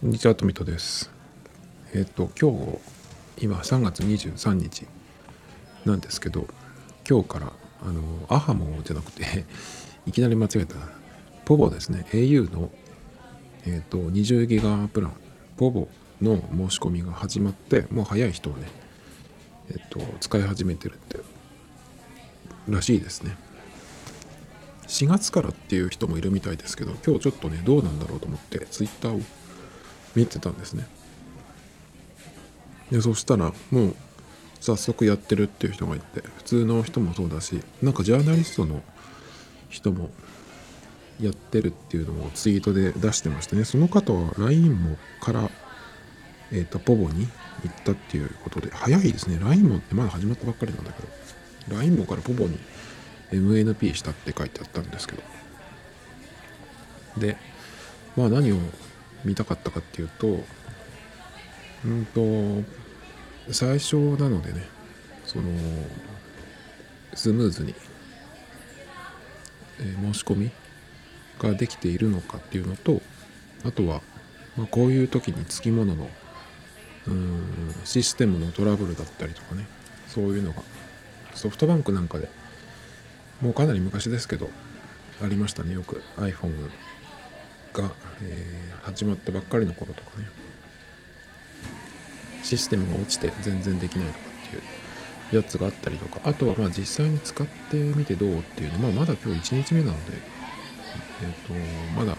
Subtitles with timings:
[0.00, 1.10] こんにちは、トミトです。
[1.92, 2.58] えっ、ー、と、今
[3.38, 4.86] 日、今3月23日
[5.84, 6.46] なんですけど、
[7.06, 7.52] 今日から、
[7.82, 8.00] あの、
[8.30, 9.44] アハモじゃなくて
[10.08, 10.76] いきなり間違えた、
[11.44, 12.70] ポボですね、au の、
[13.66, 15.12] えっ、ー、と、20ギガプラン、
[15.58, 15.86] ポボ
[16.22, 18.68] の申し込みが始まって、もう早い人はね、
[19.68, 21.18] えっ、ー、と、使い始めてるって、
[22.70, 23.36] らしいですね。
[24.86, 29.20] 4月からっていう人もいるみたいですけど、今日ちょっとね、どうなんだろうと思って、Twitter を
[30.14, 30.86] 見てたんですね。
[32.90, 33.96] でそしたらもう
[34.60, 38.82] 早速やってるっていう人がいて普通の人もそうだしなんかジャーナリストの
[39.68, 40.10] 人も
[41.20, 45.50] やってるっていうのをツイートで出してましてねその方は LINE もから、
[46.50, 47.26] えーと、ポボに
[47.62, 49.38] 行ったっていうことで早いですね。
[49.40, 51.02] LINE もってまだ始まったばっかりなんだけ
[51.70, 52.58] ど LINE もからポボに
[53.30, 55.22] MNP したって書いてあったんですけど。
[57.18, 57.36] で
[58.16, 58.56] まあ何を
[59.24, 60.44] 見たかったかっていうと
[61.84, 62.64] うんと
[63.52, 64.66] 最初なのでね
[65.24, 65.48] その
[67.14, 67.74] スムーズに、
[69.80, 70.50] えー、申し込み
[71.38, 73.00] ができているのかっていうのと
[73.64, 74.02] あとは、
[74.56, 76.10] まあ、こういう時につきものの
[77.08, 79.66] うんシステムのトラブルだったりとかね
[80.06, 80.62] そういうのが
[81.34, 82.28] ソフトバンクなんかで
[83.40, 84.50] もうかなり昔ですけど
[85.22, 86.70] ありましたねよく iPhone
[87.72, 87.90] が、
[88.22, 90.26] えー、始まったばっかりの頃とかね。
[92.42, 94.58] システムが落ちて全然できないとかってい
[95.32, 96.20] うやつがあったりとか。
[96.24, 98.78] あとはまあ実際に使ってみてどうっていうの。
[98.78, 100.12] まあまだ今日1日目なので
[101.22, 101.54] えっ、ー、と
[101.98, 102.16] まだ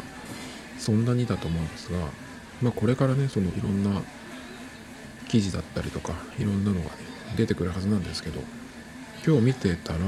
[0.77, 1.99] そんなにだと思うんですが
[2.61, 4.01] まあこれからねそのいろんな
[5.27, 6.91] 記事だったりとかいろんなのがね
[7.37, 8.41] 出てくるはずなんですけど
[9.25, 9.99] 今日見てたら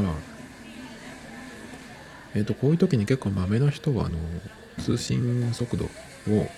[2.36, 4.18] えっ、ー、とこういう時に結構マメな人はあの
[4.80, 6.50] 通信速度を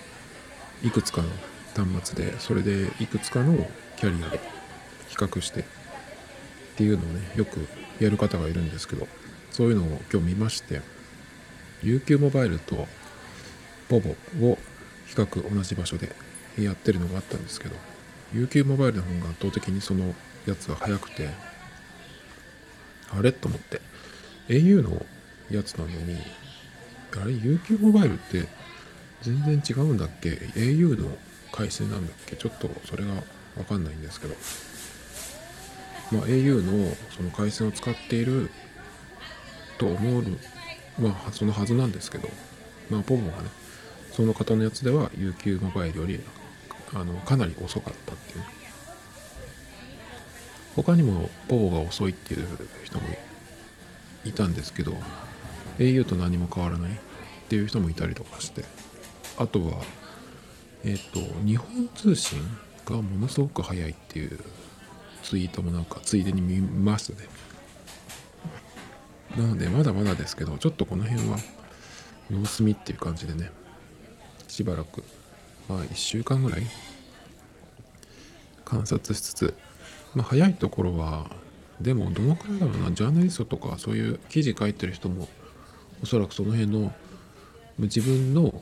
[0.83, 1.29] いくつかの
[1.75, 3.67] 端末でそれでいくつかの
[3.97, 4.39] キャリアで
[5.09, 5.63] 比較してっ
[6.77, 7.67] ていうのをねよく
[7.99, 9.07] やる方がいるんですけど
[9.51, 10.81] そういうのを今日見まして
[11.83, 12.87] UQ モバイルと
[13.89, 14.57] POVO を
[15.07, 16.15] 比較同じ場所で
[16.59, 17.75] やってるのがあったんですけど
[18.33, 20.13] UQ モバイルの方が圧倒的にその
[20.45, 21.29] やつは速くて
[23.11, 23.31] あれ？
[23.31, 23.81] と思って。
[24.49, 25.05] au の
[25.49, 26.17] やつなのに
[27.21, 28.47] あれ UQ モバイルって
[29.21, 31.09] 全然違うんだっけ？au の
[31.51, 32.35] 回線なんだっけ？
[32.35, 33.13] ちょっとそれが
[33.57, 34.35] わかんないんですけど、
[36.11, 38.49] まあ、au のその回線を使っている
[39.77, 40.23] と思う
[40.99, 42.29] まあそのはずなんですけど。
[42.89, 43.49] まあポモがね
[44.11, 46.19] その方のやつでは UQ モバイルより
[46.93, 48.39] あのかなり遅かったっていう。
[48.39, 48.45] ね
[50.75, 52.45] 他にもポボが遅いっていう
[52.83, 53.07] 人も
[54.23, 54.95] いたんですけど
[55.79, 56.91] au と何も変わらない。
[57.45, 58.63] っていう人もいたりとかして。
[59.37, 59.83] あとは
[60.83, 62.39] えっ、ー、と日本通信
[62.85, 64.39] がものすごく早いっていう
[65.23, 67.27] ツイートもなんかついでに見ましたね。
[69.37, 71.37] なのでまだまだですけどちょっとこの辺は
[72.31, 73.51] 様子見っていう感じでね
[74.47, 75.03] しばらく
[75.67, 76.61] まあ1週間ぐらい
[78.63, 79.53] 観察しつつ
[80.13, 81.29] まあ早いところは
[81.81, 85.27] でもどのくらいだろうなジャーナリストとかそういう記事書いてる人も
[86.01, 86.93] おそらくその辺の
[87.77, 88.61] 自分の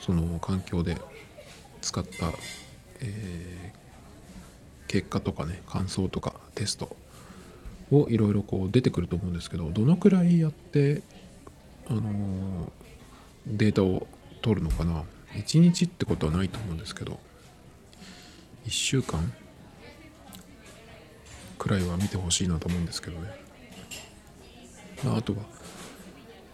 [0.00, 0.96] その環境で
[1.82, 2.32] 使った、
[3.00, 6.96] えー、結果とかね感想とかテスト
[7.90, 11.02] をいろいろこう出てくると思うんですけどどのくらいやって
[11.88, 12.70] あのー、
[13.46, 14.06] データを
[14.42, 15.04] 取るのかな。
[15.34, 17.18] 1日ってことはないと思うんですけど
[18.66, 19.32] 1週間
[21.58, 23.28] くらいは見てほしいなと思うんですけどね。
[25.14, 25.40] あとは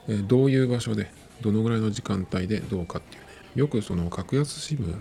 [0.09, 1.13] えどういう場所で
[1.43, 3.29] どのぐらいの時間帯でどうかっていうね。
[3.55, 4.95] よくその格安 SIM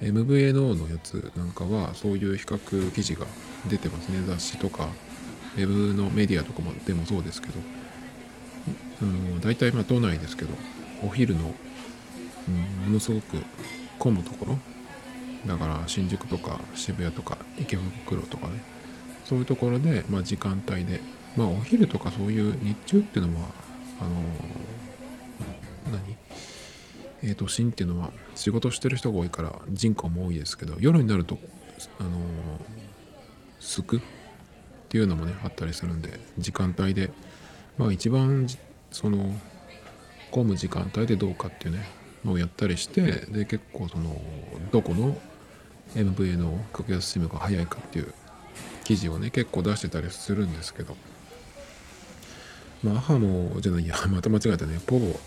[0.00, 3.26] MVNO のやつなんかはそういう比較記事が
[3.68, 4.22] 出てますね。
[4.26, 4.88] 雑誌とか
[5.56, 7.54] ウェブのメディアとかもでもそうですけど、
[9.02, 10.52] うん、大体まあ都内ですけど
[11.02, 11.54] お昼の、
[12.48, 13.38] うん、ものすごく
[13.98, 14.58] 混むところ。
[15.46, 18.62] だから新宿とか渋谷とか池袋とかね。
[19.24, 21.00] そういうところで、まあ、時間帯で。
[21.36, 23.48] まあお昼とかそういう日中っていうのは
[24.00, 24.10] あの
[25.90, 26.16] 何？
[27.22, 31.38] えー、都心っていうのは仕事してる人が多いから人口も多いですけど夜になると
[31.98, 32.10] あの
[33.58, 33.98] すく？
[33.98, 34.00] っ
[34.88, 37.10] ていうのもねあったりするんで時間帯で
[37.78, 38.46] まあ一番
[38.90, 39.34] その
[40.30, 41.84] 混む時間帯でどうかっていうね
[42.24, 44.20] のをやったりしてで結構その
[44.70, 45.16] どこの
[45.94, 48.14] MVA の格安 SIM が早いかっていう
[48.84, 50.96] 記事をね結構出してたりするんですけど。
[52.82, 54.80] まあ、アハモじゃないや、 また間違えたね。
[54.86, 55.18] ポボ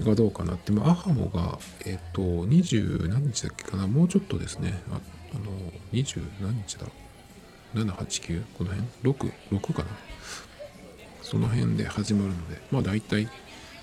[0.00, 5.00] がどうかなって、まあ、アハモが、えっ、と、20何日だっけかな、もうちょっとですね、あ
[5.34, 5.52] あの、
[5.92, 6.92] 20何日だろ
[7.74, 7.78] う。
[7.78, 9.88] 7、8、9、この辺 ?6、6かな。
[11.22, 13.28] その辺で始まるので、まあ大体、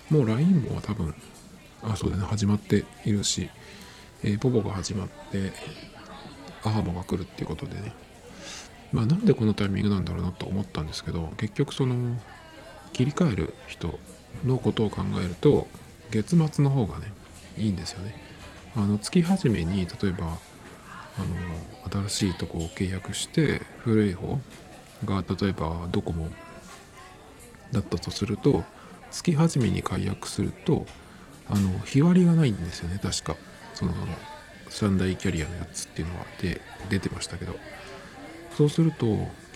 [0.09, 1.13] もう LINE も多分、
[1.83, 3.49] あ、そうだね、始まっているし、
[4.23, 5.51] えー、ポポが始まって、
[6.63, 7.93] アハモが来るっていうことでね、
[8.91, 12.19] まあなんでこのタイミングなんだろうなと思ったんですけど、結局その、
[12.93, 13.97] 切り替える人
[14.43, 15.67] のことを考えると、
[16.11, 17.11] 月末の方がね
[17.57, 18.15] いいんですよね。
[18.75, 20.37] あの月始めに例えば
[21.17, 24.39] あの新しいとこを契約して古い方
[25.05, 26.29] が例えばドコモ
[27.71, 28.63] だったとすると
[29.11, 30.85] 月始めに解約すると
[31.49, 33.35] あの日割りがないんですよね確か。
[33.73, 33.93] その
[34.69, 37.55] 三大キャリアのやつっていうのはで出てましたけど。
[38.59, 39.05] そうすると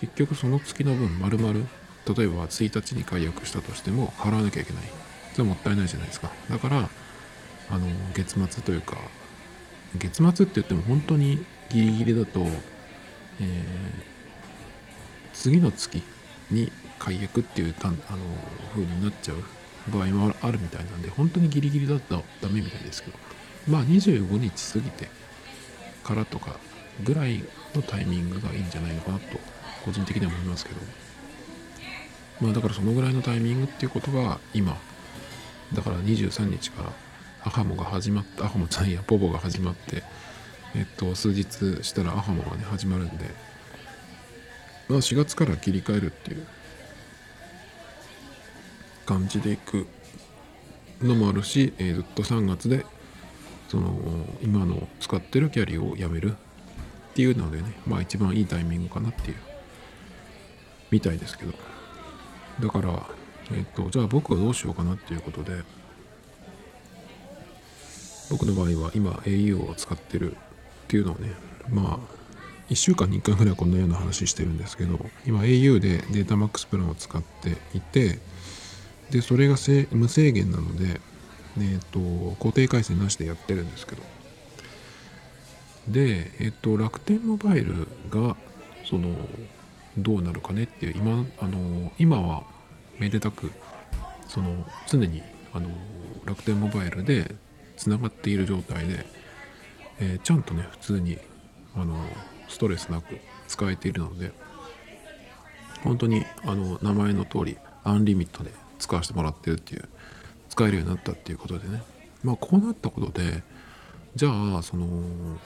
[0.00, 1.60] 結局その月の分丸々例
[2.24, 5.03] えば1日に解約したとしても払わなきゃいけない。
[5.34, 6.30] それもったいないじゃないですか。
[6.48, 6.88] だから
[7.70, 8.96] あの月末というか
[9.96, 12.40] 月末って言っても本当にギリギリだと、
[13.40, 13.46] えー、
[15.32, 16.02] 次の月
[16.50, 17.96] に解約っていうたあの
[18.72, 23.18] 風になっちゃう場合もあるみたいなんで本当にギリギリだとダメみたいですけど。
[23.68, 25.08] まあ25日過ぎて
[26.02, 26.58] からとか
[27.02, 27.42] ぐらい
[27.74, 29.38] のタイミングがいいんじゃないのかなと
[29.84, 30.80] 個人的には思いますけど。
[32.40, 34.76] まあだからそのぐらいのタイミングっていうことは今
[35.72, 36.92] だから23日から
[37.44, 40.02] アハモが始まったアハモちゃんやポボが始まって
[40.74, 43.24] えっと数日したらアハモがね始まるんで
[44.88, 46.46] まあ4月から切り替えるっていう
[49.06, 49.86] 感じでいく
[51.02, 52.86] のもあるし、えー、ずっと3月で
[53.68, 53.94] その
[54.42, 56.34] 今の使ってるキャリアをやめるっ
[57.14, 59.36] ていうのでねまあ一番いいタイミングかなっていう
[60.90, 61.52] みたいですけど。
[62.60, 63.06] だから
[63.52, 65.62] えっと、じゃあ僕はどうしようかなっていうことで、
[68.30, 70.36] 僕の場合は今 au を使ってるっ
[70.88, 71.30] ていうのをね、
[71.68, 72.14] まあ、
[72.70, 78.18] 1週間に1回ぐらいこんなような話してるんですけど、今 au でデータマックスプランを使っていて、
[79.10, 79.56] で、それが
[79.90, 81.00] 無制限なので、
[81.60, 84.02] えっと、固定回線なしでやってるんですけど、
[85.88, 88.36] で、えっと、楽天モバイルが、
[88.84, 89.14] その、
[89.96, 92.44] どうなるかねっていう、今、あの、今は
[92.98, 93.50] めでたく
[94.28, 95.68] その常にあの
[96.24, 97.34] 楽天モバイルで
[97.76, 99.06] つながっている状態で、
[100.00, 101.18] えー、ちゃんとね普通に
[101.76, 101.96] あの
[102.48, 103.18] ストレスなく
[103.48, 104.32] 使えているので
[105.82, 109.88] 本当にあの名前の通りアンリミットで使わせてもらってるっていう
[110.48, 111.82] 使えるようになったっていうことでね。
[112.22, 113.42] まあこうなったことで
[114.16, 115.36] じゃあその、うん、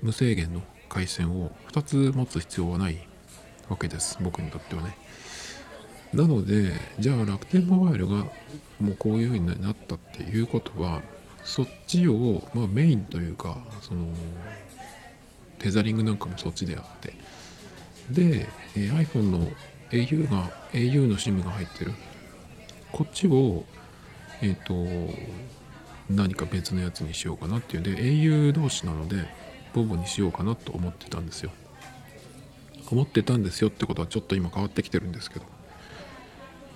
[0.00, 3.06] 無制限の回線を2つ持つ必要はない
[3.72, 4.96] わけです僕にとってはね。
[6.12, 8.26] なのでじゃあ楽天モバイルが
[8.78, 11.00] もうこういう風になったっていうことは
[11.42, 14.06] そっちを、まあ、メインというかその
[15.58, 17.14] テザリングなんかもそっちであって。
[18.10, 19.48] で、え iPhone の
[19.90, 21.92] au が au の SIM が入ってる。
[22.90, 23.64] こっちを
[24.42, 25.14] えっ、ー、と
[26.10, 27.82] 何か別のやつにしようかなっていう。
[27.82, 29.24] で au 同士なので
[29.72, 31.52] ボボにしようかなと思ってたんですよ。
[32.92, 35.46] 思ってたんですよってことはちょっと今変わってきてるんですけど。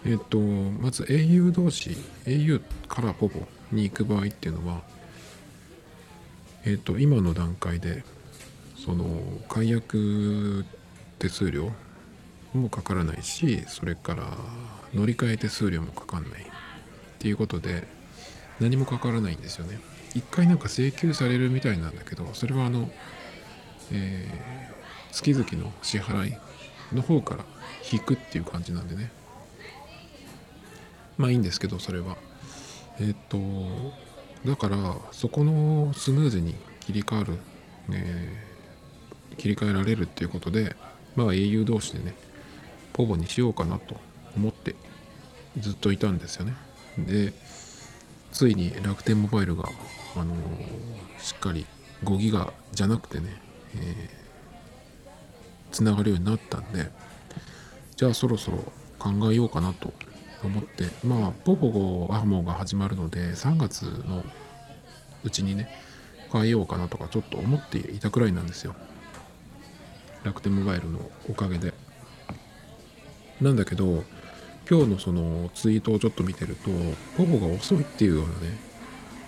[0.06, 1.96] えっ、とまず au 同士
[2.26, 4.82] au からポポに行く場合っていうのは
[6.64, 8.04] えっ、と今の段階で
[8.76, 9.04] その
[9.48, 10.64] 解約
[11.18, 11.72] 手数料
[12.54, 14.28] もかからないしそれから
[14.94, 16.44] 乗り換え手数料もかかんないっ
[17.18, 17.88] ていうことで
[18.60, 19.80] 何もかからないんですよね。
[20.14, 22.90] 一回なんか請求されるみたいなんだけどそれはあの、
[23.92, 24.26] え
[25.16, 26.36] 月々の支払い
[26.92, 27.44] の方から
[27.90, 29.10] 引くっていう感じなんでね。
[31.16, 32.18] まあいいんですけどそれは。
[33.00, 33.38] えっ、と
[34.44, 34.76] だから
[35.12, 37.38] そこのスムーズに切り替わる、
[37.92, 40.76] えー、切り替えられるっていうことで
[41.14, 42.14] まあ au 同士でね
[42.92, 43.96] ポボにしようかなと
[44.36, 44.74] 思って
[45.58, 46.54] ずっといたんですよね。
[46.98, 47.32] で
[48.32, 49.64] ついに楽天モバイルが
[50.14, 51.64] あのー、しっかり
[52.04, 53.40] 5ギガじゃなくてね、
[53.76, 54.25] えー
[55.76, 56.90] つながるようになったんで
[57.96, 58.58] じゃあそろそろ
[58.98, 59.92] 考えようかなと
[60.42, 64.24] 思ってまあポポゴアモが始まるので3月の
[65.22, 65.68] うちにね
[66.32, 68.74] 変えようかなとかちょっと思っていたくらいなんですよ。
[70.24, 71.72] 楽天モバイルのおかげで。
[73.40, 74.02] なんだけど
[74.68, 76.70] 今日のそのツイートをちょっと見てると
[77.16, 78.58] ポポが遅いっていうようなね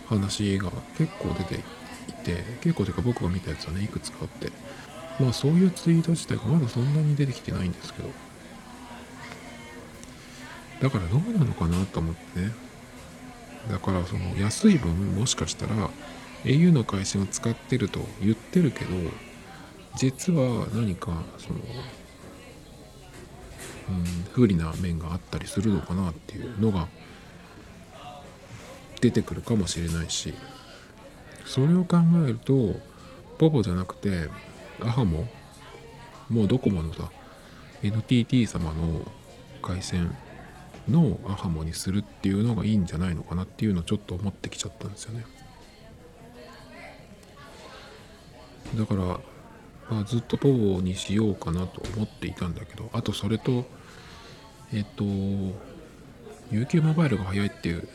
[0.07, 4.51] 話が結構出ていて結構というか僕が見たやつはねいくつかあって。
[5.19, 8.09] まあそういうツイート自体がまだそんなに出てきてないんですけど。
[10.81, 12.53] だからどうなのかなと思ってね。
[13.69, 15.91] だからその安い分もしかしたら
[16.45, 18.95] au の回線を使ってると言ってるけど
[19.97, 21.59] 実は何かその、
[23.91, 26.89] うん、不利な面があったりするのかなっていうのが
[29.01, 30.33] 出てくるかもしれないし。
[31.49, 31.97] それを考
[32.27, 32.79] えると
[33.39, 34.29] ポポじゃなくて
[34.83, 35.27] アハモ？
[36.29, 37.11] もうドコモのさ
[37.83, 39.01] NTT 様の
[39.63, 40.15] 回線
[40.89, 45.25] のアハモにするっていうのがいいんじゃないのかなっていうのをちょっと思ってきちゃったんですよね。
[48.77, 49.03] だから、
[49.91, 53.65] まあ、ずっとポポにしようかなと思っていたんだけどあとそれと
[54.75, 55.05] えっと
[56.51, 57.89] UQ モバイルが早いっていう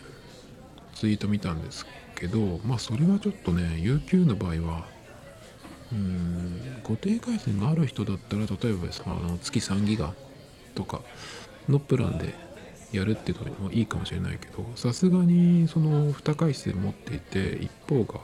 [0.95, 1.85] ツイート見たんです
[2.15, 4.87] けどまあそれはちょっとね UQ の場合は
[5.93, 6.81] うん。
[6.83, 10.13] 固定回線がある人だったら例えばその月3ギガ
[10.75, 11.01] とか
[11.69, 12.33] のプランで
[12.91, 18.19] やるっていうのもいいかもしれないけどさすがにその2回線持っていて一方が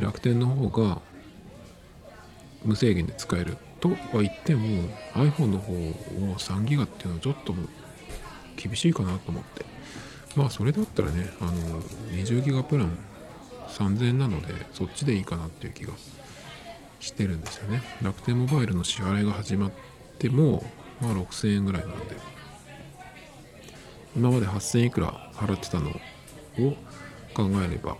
[0.00, 1.00] 楽天の方が
[2.64, 5.76] 無制限で使えるとは言っても iPhone の方を
[6.38, 7.54] 3ギガっていうのはちょっと
[8.56, 9.64] 厳しいかなと思って。
[10.36, 11.80] まあそれだったらねあの
[12.12, 12.96] 20ギガプラン
[13.68, 15.94] 3000なのでそっちでいいかなっていう気が
[17.06, 17.82] してるんですよね。
[18.02, 19.70] 楽天モバイルの支払いが始まっ
[20.18, 20.64] ても
[21.00, 22.16] まあ6000円ぐらいなんで。
[24.16, 25.92] 今まで8000いくら払ってたのを
[27.34, 27.98] 考えれば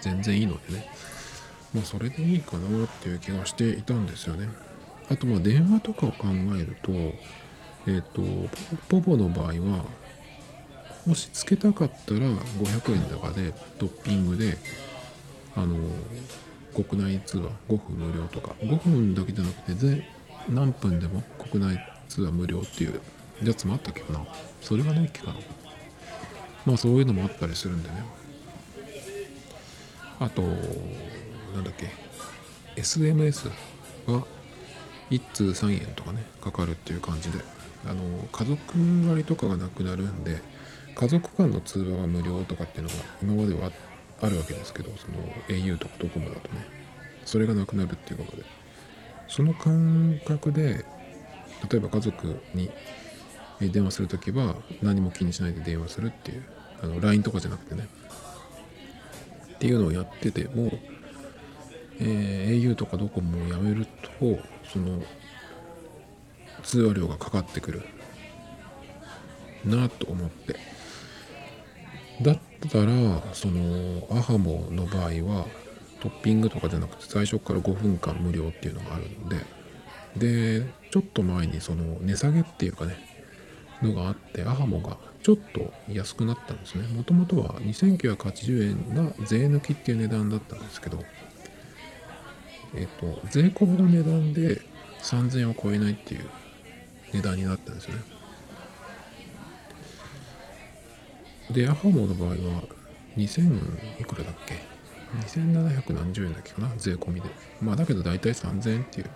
[0.00, 0.90] 全然いいのでね。
[1.74, 4.48] まあそれでいいかなっていう気がしていたんですよね。
[5.10, 8.22] あとまあ電話とかを考えるとえっ、ー、と
[8.88, 9.84] ポポの場合は
[11.04, 14.56] もしつけたかったら500円高でトッピングで
[15.56, 15.76] あの
[16.74, 18.54] 国内通話5分無料とか。
[18.60, 20.04] 5分だけじゃなくて
[20.48, 23.00] 何分でも国内通話無料っていう
[23.42, 24.24] やつもあったっけかな。
[24.60, 25.34] それがないっけかな。
[26.64, 28.04] まあそういうのもあったりするんでね。
[30.20, 31.90] あとなんだっけ。
[32.80, 33.50] SMS
[34.06, 34.24] は
[35.10, 37.38] 1通3円とかねかかるっていう感じで。
[37.84, 40.40] あの家族割とかがなくなるんで
[40.94, 43.76] 家族間の通話が無料とかっていうのが今まではあって
[44.22, 46.64] あるわけですけどその au とかドコモだとね。
[47.24, 48.44] それがなくなるっていうことで。
[49.28, 50.84] その感覚で
[51.70, 52.70] 例えば家族に
[53.60, 56.44] 電話するときは何も気にしないで電話するっていう
[56.82, 57.88] あの LINE とかじゃなくてね。
[59.54, 60.72] っていうのをやってても、
[62.00, 63.86] えー、au とかドコモをやめる
[64.18, 64.38] と
[64.72, 65.02] その
[66.62, 67.82] 通話料がかかってくる
[69.64, 70.56] なと思って。
[72.20, 72.38] だっ
[72.70, 72.92] たら
[73.32, 75.46] そのアハモの場合は
[76.00, 82.96] トッピングとかじゃなくて最初から5分間無料っていうのがあるのででちょっと前にその値下げっていうかね
[83.82, 86.86] のがあってアハモがちょっと安くなったんですね。
[86.88, 90.98] もともとは2980円が税抜きっていう値段だったんですけど
[92.74, 94.60] えっと税込みの値段で
[95.02, 96.28] 3000円を超えないっていう
[97.12, 98.02] 値段になったんですよね。
[101.52, 102.34] で、アハモの場合は、
[103.16, 104.54] 2000いくらだっけ
[105.26, 106.72] ?2700 何十円だっけかな？
[106.78, 107.28] 税込みで。
[107.60, 109.10] まあ、だけど大体3000円っていう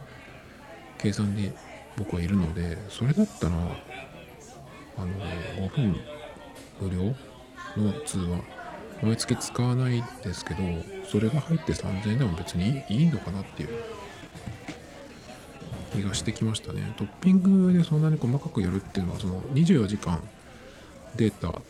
[0.99, 1.53] 計算で
[1.97, 3.55] 僕はいるので、それだったら、
[4.99, 5.13] あの、
[5.69, 5.97] 5分
[6.81, 7.15] 無料
[7.83, 8.41] の通話、
[9.03, 10.63] 毎月使わないですけど、
[11.11, 13.71] それが入って3000円でも別にいいのかなっていう
[15.95, 16.93] 気がしてきましたね。
[16.97, 20.21] トッピングでそんなに細かくやるっていうのは、その24時間
[21.17, 21.63] データ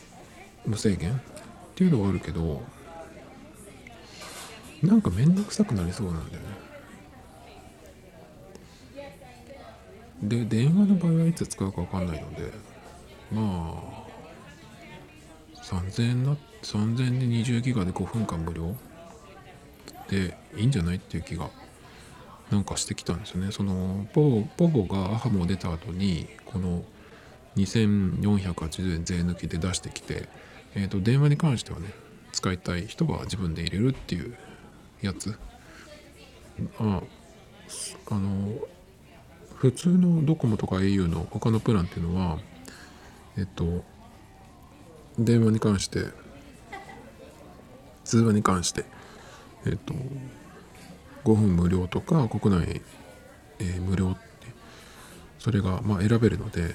[0.67, 1.13] 無制限？
[1.13, 1.15] っ
[1.75, 2.63] ていうのはあるけど
[4.83, 6.49] なんかめんどくさくなりそうなんだよね。
[10.23, 12.51] で電話の場合はいつ使うか分かんないので
[13.31, 13.83] ま
[15.57, 18.75] あ3000円な3000円で20ギガで5分間無料？
[20.09, 20.97] でいいんじゃない？
[20.97, 21.51] っていう気が
[22.51, 23.53] なんかしてきたんですよね。
[23.53, 26.83] そのポポボがアハモ出た後にこの
[27.57, 30.29] 2480円税抜きで出してきて
[30.77, 31.89] えーと、電話に関してはね
[32.33, 34.37] 使いたい人は自分で入れるっていう
[35.01, 35.37] やつ。
[36.79, 37.03] あ
[38.11, 38.53] あの
[39.57, 42.39] 普通のドコモとか au の他のプランっていうのは
[43.37, 43.85] えっと
[45.19, 46.07] 電話に関して
[48.05, 48.85] 通話に関して
[49.67, 49.95] えっと
[51.25, 52.83] 5分無料とか国内、
[53.59, 54.21] えー、無料って
[55.39, 56.75] それがまあ選べるので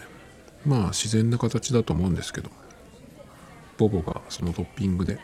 [0.65, 2.60] まあ自然な形だと思うんですけど。
[3.81, 5.17] ボボがそのトッピングで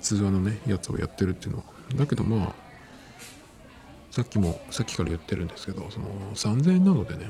[0.00, 1.64] 通話のねやつをやってるっていうのは。
[1.96, 2.54] だけどまあ
[4.10, 7.28] さっきもさっきから言ってるんですけどその3000円なのでね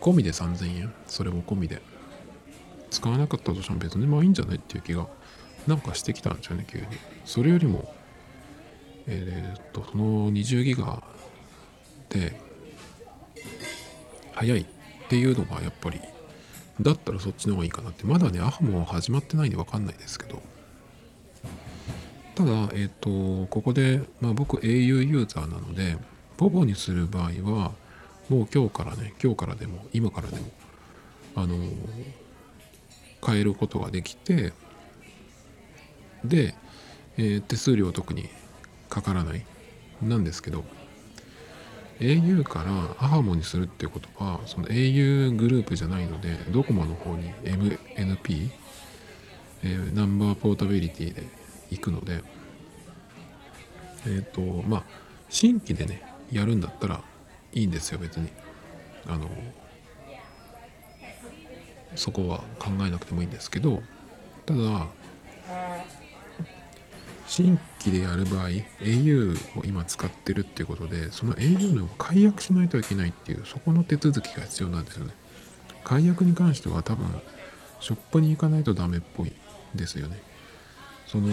[0.00, 0.92] 込みで3000円。
[1.06, 1.80] それも込みで。
[2.88, 5.08] 使わなかったとしても別にまあいいんじゃないっていう気が
[5.66, 6.86] なんかしてきたんですよね急に。
[7.24, 7.92] それよりも
[9.06, 11.02] えー、っとその20ギガ
[12.10, 12.40] で
[14.34, 14.66] 早いっ
[15.08, 16.00] ていうのがやっぱり
[16.80, 18.04] だったらそっちの方がいいかなって。
[18.04, 20.42] まだねアハモ始まってないんで分かんないですけど。
[22.34, 25.96] ただえっ、とここで、まあ、僕 au ユーザーなので
[26.36, 27.72] ポボにする場合は
[28.28, 30.42] もう今日からね今日からでも今からでも
[31.34, 31.56] あの
[33.24, 34.52] 変えることができて
[36.24, 36.54] で、
[37.16, 38.28] えー、手数料特に
[38.90, 39.44] かからない
[40.02, 40.64] なんですけど
[42.00, 48.50] au からアハモにするっていうことはその au グループじゃないのでドコモの方に MNP、
[49.64, 51.22] えー、ナンバーポータビリティで
[51.70, 52.22] 行くので
[54.06, 54.84] えっ、ー、とまあ
[55.28, 57.02] 新規でねやるんだったら
[57.52, 58.28] いいんですよ別に。
[59.08, 59.28] あの
[61.94, 63.82] そこは考えなくてもいいんですけど
[64.44, 64.86] ただ
[67.26, 68.48] 新規でやる場合
[68.80, 75.12] au を今使ってるっていうことでその au の解約しないといけないっていうそこの手続きが必要なんですよね。
[75.84, 77.06] 解約に関しては多分
[77.80, 79.32] ショップに行かないとダメっぽい
[79.74, 80.20] ですよね。
[81.06, 81.28] その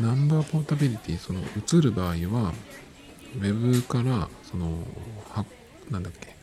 [0.00, 2.52] ナンバーポータビリティその移る場合は
[3.36, 4.84] ウェブからその
[5.30, 5.44] は
[5.90, 6.34] なんだっけ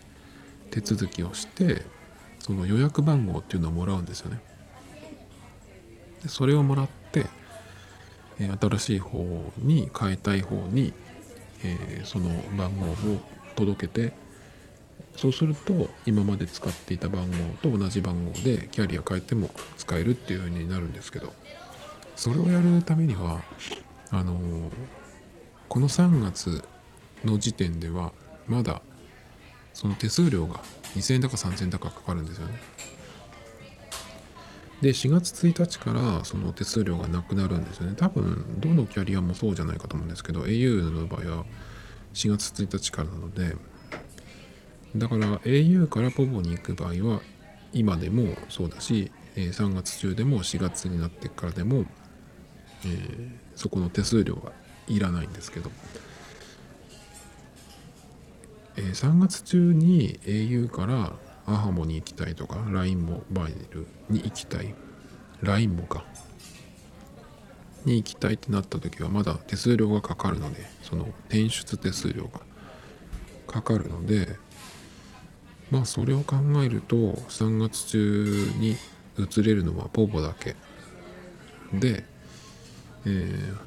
[0.72, 1.84] 手続きをして
[2.40, 4.40] その予約番号っていうのをもらうんですよね。
[6.24, 7.26] でそれをもらって
[8.40, 10.94] 新しい方に変えたい方に、
[11.64, 12.96] え、その番号を
[13.56, 14.14] 届けて
[15.16, 21.34] そうすると今まで使っていた番号と同じ番号でキャリア変えても使えるっていう風になるんですけど
[22.16, 23.42] それをやるためには
[24.12, 24.40] あの、
[25.68, 26.64] この3月
[27.24, 28.12] の時点では
[28.48, 28.82] まだ
[29.74, 30.62] その手数料が
[30.96, 32.54] 2000円だか3000円だかかかるんですよね。
[34.82, 37.96] で4月1日からその手数料がなくなるんですよね。
[37.98, 41.46] 多分どのキャリアもそうじゃないかと思うんですけど au の場合は
[42.14, 43.56] 4月1日からなので
[44.96, 47.22] だから au からポボに行く場合は
[47.74, 51.86] 今でもそうだし3月中でも4月になってからでも、
[52.86, 54.52] えー、そこの手数料は
[54.88, 55.70] いらないんですけど、
[58.78, 61.14] えー、3月中に au から
[61.50, 64.76] アハモに行きたいとか LINE モバイルに行きたい。
[65.42, 66.04] LINE もか。
[67.86, 72.42] に行きたいってなった時はまだ手数料がかかるのでその転出手数料が。
[73.48, 74.38] かかるので
[75.72, 78.76] まあそれを考えると3月中に
[79.18, 80.56] 移れるのはポポだけ。
[81.74, 82.04] で、
[83.06, 83.58] えー、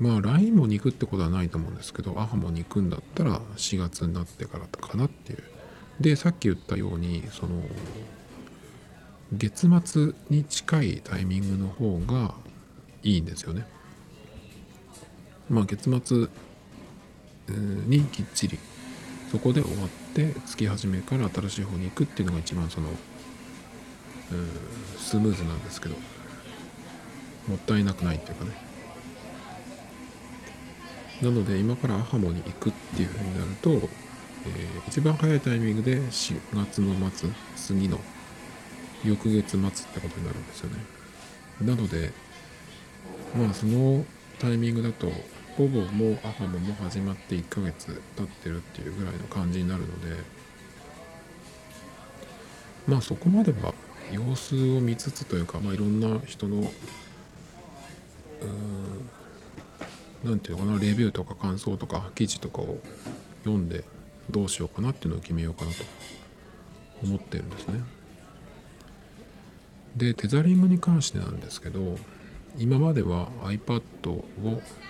[0.00, 5.42] まあ LINE もに行くってことはないと思うんですけどアハモに行くんだったら4月になってからかなっていう
[6.00, 7.62] でさっき言ったようにその
[9.32, 12.34] 月末に近いタイミングの方が
[13.02, 13.66] いいんですよね。
[15.48, 16.28] まあ月末
[17.86, 18.58] にきっちり
[19.30, 22.88] そこで終わって月始めから新しい方に行くっていうのが一番その
[24.98, 25.96] スムーズなんですけど
[27.48, 28.50] もったいなくないっていうかね
[31.22, 33.88] なので今からアハモに行くっていうふうになると
[34.46, 37.98] えー、一番早いタイミングで4月の末次の
[39.04, 40.76] 翌月末ってことになるんですよね。
[41.60, 42.12] なので
[43.36, 44.04] まあその
[44.38, 45.10] タイミングだと
[45.56, 50.16] ほぼもうアハモも始まって1ヶ月経ってるっていうぐらいの感じになるので
[52.86, 53.74] まあそこまでは
[54.10, 56.70] 様子を見つつというか、まあ、いろんな人のうーん
[60.24, 62.78] 何て言うのかなレビューとか感想とか記事とかを
[63.44, 63.84] 読んで
[64.32, 65.84] どうしようかなっていうのを決めようかなと
[67.04, 67.80] 思ってるんですね。
[69.96, 71.98] でテザリングに関してなんですけど
[72.58, 74.24] 今までは iPad を、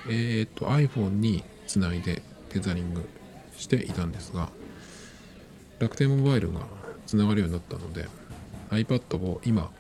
[0.08, 3.08] えー、と iPhone につないでテザリング
[3.56, 4.48] していたんですが
[5.80, 6.60] 楽天モバイルが
[7.06, 8.08] つながるようになったので
[8.70, 9.70] iPad を今、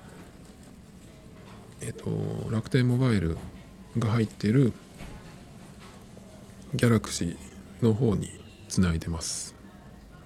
[1.80, 3.38] えー、と楽天モバイル
[3.98, 4.72] が入っている
[6.74, 7.36] Galaxy
[7.80, 8.41] の方に
[8.72, 9.54] つないでます。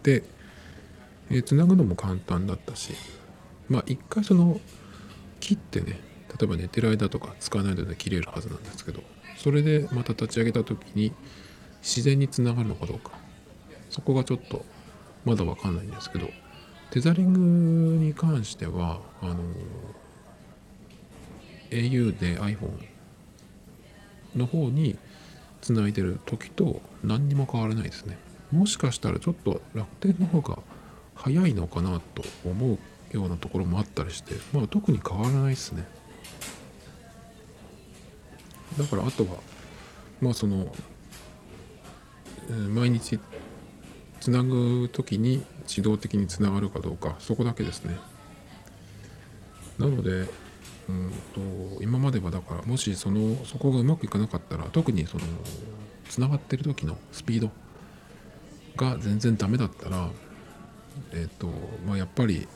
[0.04, 0.22] で、
[1.30, 2.92] えー、つなぐのも簡単だったし、
[3.68, 4.60] まあ一回その
[5.40, 9.02] 切ってね、例えば寝てる間とか使わない間で切れるはずなんですけど、
[9.36, 11.12] それでまた立ち上げた時に
[11.82, 13.10] 自然につながるのかどうか、
[13.90, 14.64] そこがちょっと
[15.24, 16.30] まだわかんないんですけど、
[16.90, 19.42] テザリングに関しては、あの
[21.70, 22.70] au で iPhone
[24.36, 24.96] の方に
[25.60, 28.16] つないでる時と何にも変わらないですね。
[28.52, 30.58] もしかしたらちょっと楽天の方が
[31.14, 32.78] 早いのかなと思う
[33.12, 35.84] ようなところもあったりしてまあ特に変わらないですね。
[38.78, 39.38] だからあとは
[40.20, 40.74] まあその
[42.68, 43.18] 毎日
[44.20, 47.96] つなぐ時に自動的につながるかどうかそこだけですね。
[49.78, 50.28] なので
[50.88, 55.24] うんと今まではだからもしそのそこがうまくいかなかったら特にその
[56.08, 57.50] つながってる時のスピード
[58.76, 60.10] が全然ダメだったら
[61.12, 61.48] えっ、ー、と
[61.86, 62.46] まあやっぱり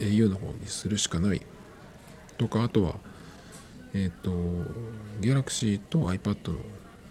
[0.00, 1.42] au の方にするしかない。
[2.36, 2.94] とかあとは
[3.94, 4.30] えっ、ー、と
[5.20, 6.58] Galaxy と iPad の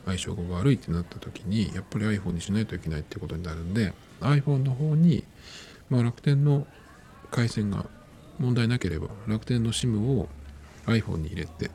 [0.05, 5.25] 相性が悪いってなった時にやっぱり iPhone にしないといけないってことになるんで iPhone の方に、
[5.89, 6.65] まあ、楽天の
[7.29, 7.85] 回線が
[8.39, 10.29] 問題なければ楽天の SIM を
[10.85, 11.69] iPhone に入れて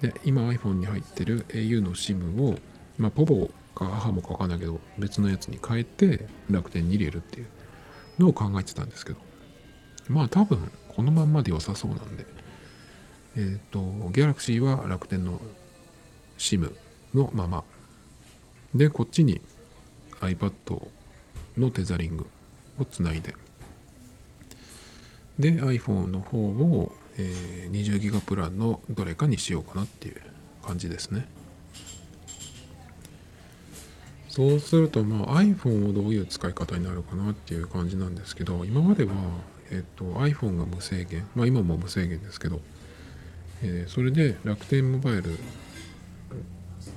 [0.00, 2.58] で今 iPhone に入ってる au の SIM を、
[2.98, 7.46] まあ、ポボか母もかわかんないけど別のやつに変えて楽天に入れるっていう
[8.18, 9.18] のを考えてたんですけど。
[10.08, 12.26] まあ多分このまんまで良さそうなんで。
[13.36, 13.80] えっ、ー、と
[14.10, 15.40] Galaxy は楽天の
[16.38, 16.74] SIM
[17.14, 17.64] のまま。
[18.74, 19.40] でこっちに
[20.20, 20.52] iPad
[21.58, 22.26] のテザリング
[22.78, 23.34] をつないで。
[25.38, 30.20] で iPhone の方を、えー、20ギガプランのどれかにしようかなっていう
[30.62, 31.26] 感じですね。
[34.32, 39.12] そうすると、まあ、iPhone をどういう使い方になるかなっていう感じなんですけど今までは、
[39.70, 42.60] えっと、iPhone が無制限まあ今も無制限ですけど、
[43.62, 45.32] えー、それで楽天モバイル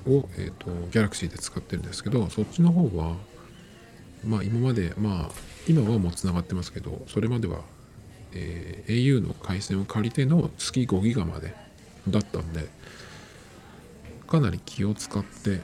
[0.06, 3.16] を、えーと、Galaxy で使ってるんですけどそっちの方は
[4.24, 5.30] まあ今までまあ
[5.68, 7.60] 今はもうつながってますけどそれまでは、
[8.32, 11.54] えー、au の回線を借りての月5ギガまで
[12.08, 12.66] だったんで
[14.26, 15.60] かなり気を使って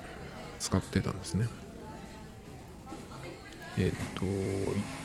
[0.59, 1.47] 使ってたんですね。
[3.79, 4.25] えっ、ー、と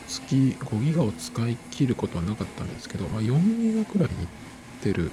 [0.07, 4.27] 月5ギガを使い切ることはなかったんですけど、まあ、4ギガくらいにいっ
[4.81, 5.11] てる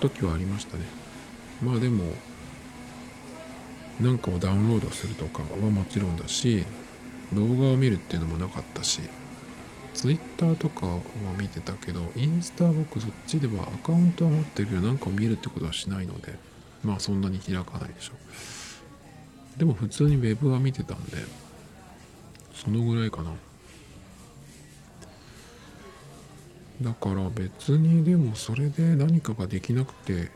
[0.00, 0.84] 時はありましたね。
[1.62, 2.04] まあでも
[4.00, 6.64] なんかをダウンロードするとかはもちろんだし
[7.32, 9.00] 動画を見るっていうのもなかったし
[9.94, 11.00] Twitter とかは
[11.38, 16.34] 見てたけどインスタ僕そっちではアカウントは持ってるけどなんかを見るってことはしないので
[16.82, 18.12] まあそんなに開かないでしょ。
[18.14, 21.18] うでも普通に Web は見てたんで
[22.54, 23.32] そのぐらいかな。
[26.82, 30.30] だから別にでもそれで何かができなくて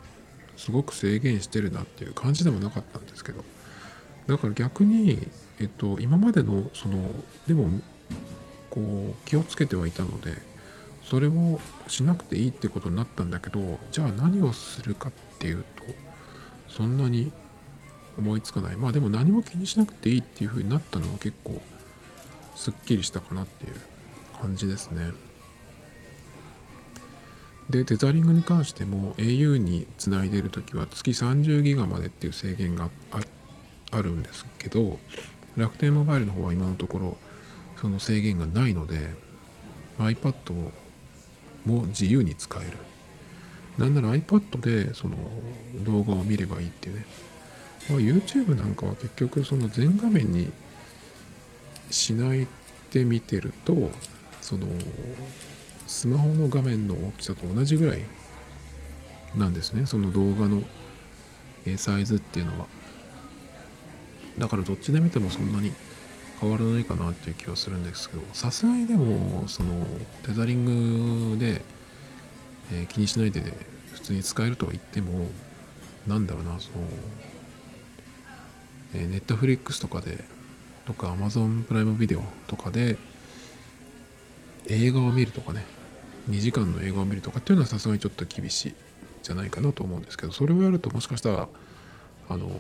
[0.57, 3.45] すごく制限してるなっていう感じでもなかったんですけど。
[4.29, 5.27] だから逆に、
[5.59, 7.11] えっと、今までのその
[7.47, 7.71] でも
[8.69, 10.35] こう気をつけてはいたので
[11.03, 15.85] それをしなくていいってことになったんだけどじゃあ何をするかっていうと
[16.69, 17.33] そんなに
[18.19, 18.77] 思いつかない。
[18.77, 21.63] まあでも何も気にしなくていいっていう風になったのは結構
[22.59, 23.75] すっきりしたかなっていう
[24.43, 25.13] 感じですね。
[27.71, 32.89] でテザリングに関しても au につないでる時は月30ギガまでっていう制限が
[33.93, 34.99] あるんですけど
[35.57, 37.17] 楽天モバイルの方は今のところ
[37.77, 39.11] その制限がないので
[39.99, 40.73] iPad
[41.67, 42.73] も自由に使える
[43.77, 45.17] なんなら iPad でその
[45.85, 47.07] 動画を見ればいいっていうね、
[47.91, 50.51] ま、YouTube なんかは結局その全画面に
[51.91, 52.47] しない
[52.93, 53.91] で見てると
[54.41, 54.67] その
[55.87, 58.03] スマホの画面の大きさと同じぐらい
[59.37, 59.87] なんですね。
[59.87, 60.63] その動画の
[61.77, 62.67] サイズっていうのは。
[64.39, 65.73] だからどっちで見てもそんなに
[66.41, 69.85] 変わらないかなっていう気はするんですけどさすがにでもその
[70.25, 71.63] テザリングで、
[72.73, 73.43] えー、気にしないで
[73.93, 75.27] 普通に使えるとは言っても
[76.07, 76.85] なんだろうなその、
[78.95, 80.25] え、ネットフリックスとかで
[80.89, 82.97] とか Amazon プライムビデオとかで
[84.67, 85.65] 映画を見るとかね。
[86.31, 88.75] 2時間の映画を見るとかっていうのはさすがにちょっと厳しい
[89.23, 91.49] じゃないかなと思うんですけどそれをやるともしかしたら
[92.29, 92.51] あの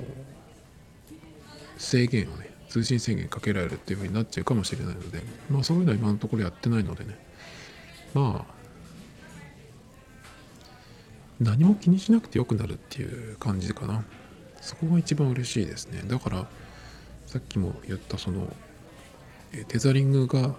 [1.77, 7.19] 制限をね通信制限かけられるっていう風になっちゃうかもしれないのでまあそういうのは今のところやってないのでね。
[8.14, 8.59] まあ
[11.41, 14.05] 何も気にしなくてよくなるっていう感じかな。
[14.61, 16.03] そこが一番嬉しいですね。
[16.05, 16.49] だから
[17.29, 18.49] さっきも言ったその
[19.69, 20.55] テザリングが、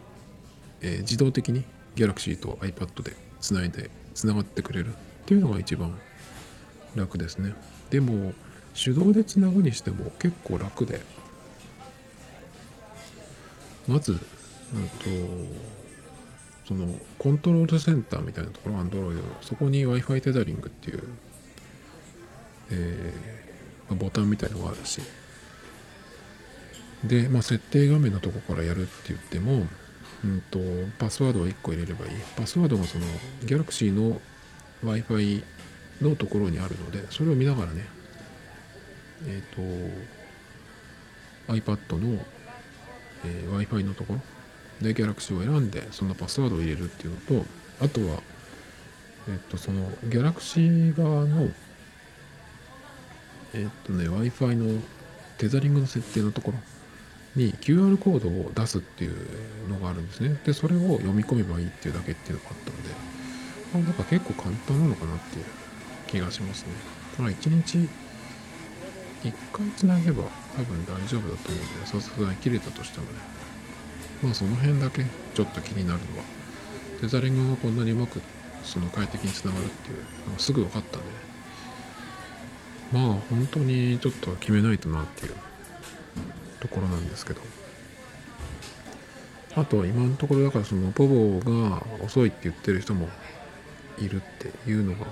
[0.81, 1.63] え、自動的に
[1.95, 5.97] Galaxy と iPad でつないでつながってくれるっていうのが一番
[6.95, 7.55] 楽ですね。
[7.89, 8.33] でも
[8.75, 11.01] 手動でつなぐにしても結構楽で。
[13.87, 14.25] まず、うんと、
[16.67, 21.03] そのコントロールセンターみたいなところ Android のそこに Wi-Fi テザリングっていう、
[22.69, 25.01] えー、ボタンみたいのがあるし
[27.03, 29.67] で、まあ、設定画面のとこからやるって言っても
[30.23, 30.59] うんと、
[30.97, 32.11] パスワードを1個入れればいい。
[32.35, 33.05] パスワードがその
[33.43, 34.19] Galaxy の
[34.83, 35.43] Wi-Fi
[36.01, 37.85] のところにあるので、それを見ながらね、
[39.27, 39.61] えっ、と、
[41.53, 42.19] iPad の、
[43.25, 44.21] えー Wi-Fi のところ
[44.81, 47.45] で Galaxy を選んで、そのパスワードを入れるっていうのと、
[47.81, 48.21] あとは、
[49.29, 51.49] えっ、と、その Galaxy 側の、
[53.53, 54.81] えっ、とね、Wi-Fi の
[55.37, 56.57] テザリングの設定のところ
[57.35, 59.15] に QR コードを出すっていう
[59.69, 60.39] のがあるんですね。
[60.45, 62.89] で、それを読み込めばいいっていうだけっていうのがあったので、
[63.75, 65.45] あなんか結構簡単なのかなっていう
[66.07, 66.69] 気がしますね。
[67.17, 67.77] まあ1日
[69.23, 70.23] 1回つなげば
[70.55, 73.11] 多分大丈夫だと思うんで、さすがに切れたとしてもね。
[74.23, 76.23] まあその辺だけちょっと気になるのは、
[77.01, 78.21] テザリングがこんなにうまく
[78.63, 81.13] その快適につながるっていうのがすぐ分かったんでね。
[82.91, 85.35] まあ本当にちょっと決めないとなっていう
[86.59, 87.41] ところなんですけど。
[89.55, 93.09] あとは今のところだからそのポボが遅いって言ってる人も
[93.97, 95.07] いるっていうのが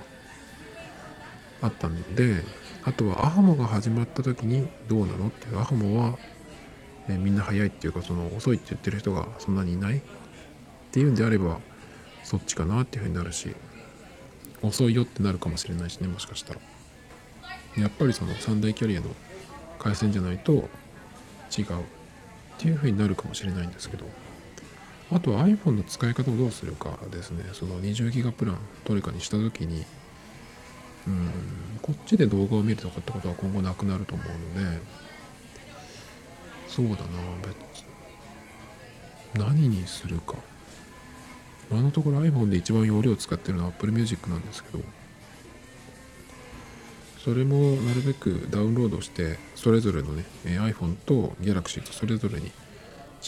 [1.61, 2.43] あったんで、
[2.83, 6.17] あとはアハモが始まった時にどうなのっていう、アハモは、
[7.09, 10.01] えみんな早いっていうかその遅いって言ってる人がそんなにいないっ
[10.91, 11.59] ていうんであれば
[12.23, 13.55] そっちかなっていうふうになるし、
[14.61, 16.59] 遅いよってなるかもしれないしね、もしかしたら。
[17.77, 19.07] やっぱりその三大キャリアの
[19.79, 20.69] 回線じゃないと
[21.55, 21.67] 違うっ
[22.57, 24.05] ていうふうになるかもしれないんですけど
[25.11, 27.45] あとは iPhone の使い方をどうするかですね。
[27.53, 29.85] その20ギガプランどれかにした時に
[31.07, 31.31] うん
[31.81, 34.27] こっちで動画を見るとかってことは今後なくなると思う
[34.59, 34.81] ので
[36.67, 36.97] そうだな
[37.41, 37.85] 別
[39.35, 40.35] 何にするか。
[41.69, 44.79] 今のところ iPhone で一番容量を使ってるのは Apple Music なんですけど
[47.27, 52.53] それもなるべくダウンロードしてそれぞれのね iPhone と Galaxy とそれぞれに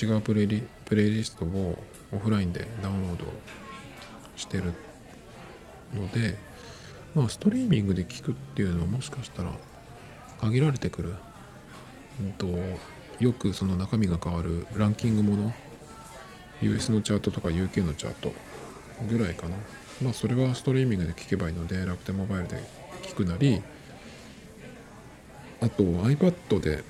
[0.01, 1.77] 違うプレイリプレイリストを
[2.13, 3.25] オフラインでダウンロード
[4.37, 4.73] してる
[5.93, 6.37] ので
[7.13, 9.51] まあストリーミングで聞くっていうのはもしかしたら
[10.39, 11.15] 限られてくる、
[12.21, 12.47] うん、と
[13.19, 15.53] よくその中身が変わるランキングもの
[16.61, 18.31] US のチャートとか UK のチャート
[19.11, 19.57] ぐらいかな。
[20.01, 22.63] まあそれはストリーミングで聞けばいいので楽天モバイルで
[23.03, 23.61] 聞くなり
[25.61, 26.83] あと iPad で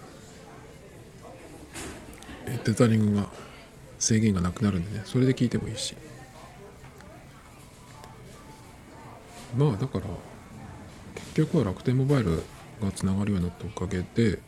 [2.46, 3.30] えテザリングが
[4.00, 5.04] 制限がなくなるんでね。
[5.06, 5.96] それで聞いてもいいし。
[9.58, 10.06] まあだから
[11.16, 12.44] 結局は楽天モバイル
[12.82, 14.40] がつながるようになったおかげで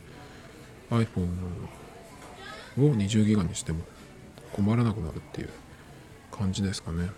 [0.90, 1.26] iPhone
[2.78, 3.80] を20ギガにしても
[4.52, 5.50] 困らなくなるっていう
[6.30, 7.10] 感じですかね。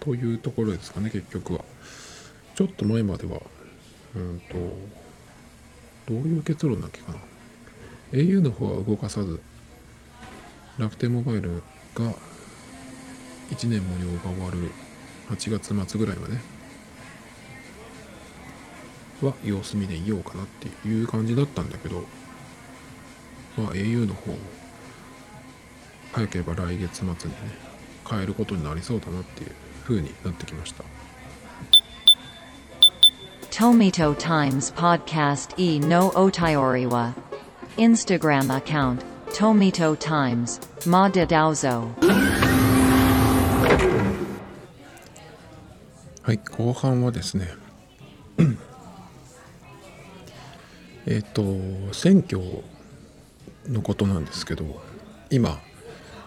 [0.00, 1.64] というところですかね結局は。
[2.54, 3.40] ちょっと前までは
[4.14, 4.56] うんと
[6.06, 7.18] どういう結論だっけかな。
[8.12, 9.40] au の方は動かさず
[10.78, 11.62] 楽天モバイル
[11.94, 12.12] が
[13.50, 14.70] 1年無料が終わる
[15.30, 16.34] 8月末ぐらいまで
[19.26, 22.04] は様子見でいようかなっていう感じだったんだけど
[23.56, 24.38] まあ au の方も
[26.12, 27.14] 早ければ来月末にね
[28.08, 29.50] 変えることになりそうだなっていう
[29.82, 30.84] 風になってきました。
[33.56, 37.14] Tomito Times Podcast e no Otayori wa
[37.76, 41.88] Instagram account Tomito Times Ma de Daozo
[46.22, 47.48] はい後半はですね
[51.06, 51.44] えっと
[51.92, 52.42] 選挙
[53.68, 54.64] のことなんですけど
[55.30, 55.60] 今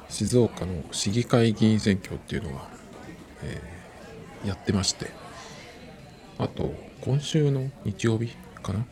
[0.08, 2.70] 静岡の市議会議員選挙っていうのが、
[3.44, 3.78] えー
[4.46, 5.12] やってまして
[6.38, 8.86] あと今週の日曜日かな？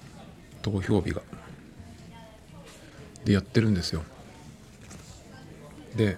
[0.62, 1.22] 投票日が。
[3.24, 4.04] でやってるんですよ。
[5.96, 6.18] で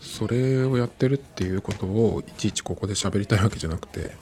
[0.00, 4.12] それをやってるっていうことをいちいちここで喋りたいわけじゃなくて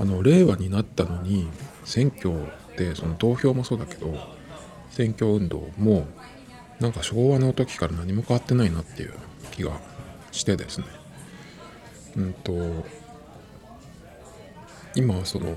[0.00, 1.48] あの令和になったのに
[1.84, 2.34] 選挙
[2.76, 4.14] でその投票もそうだけど
[4.90, 6.06] 選挙運動も
[6.80, 9.14] なんか昭和の時から何も変わってないなっていう
[9.50, 9.72] 気が
[10.32, 10.86] してですね。
[12.16, 12.52] うんと
[14.98, 15.56] 今はその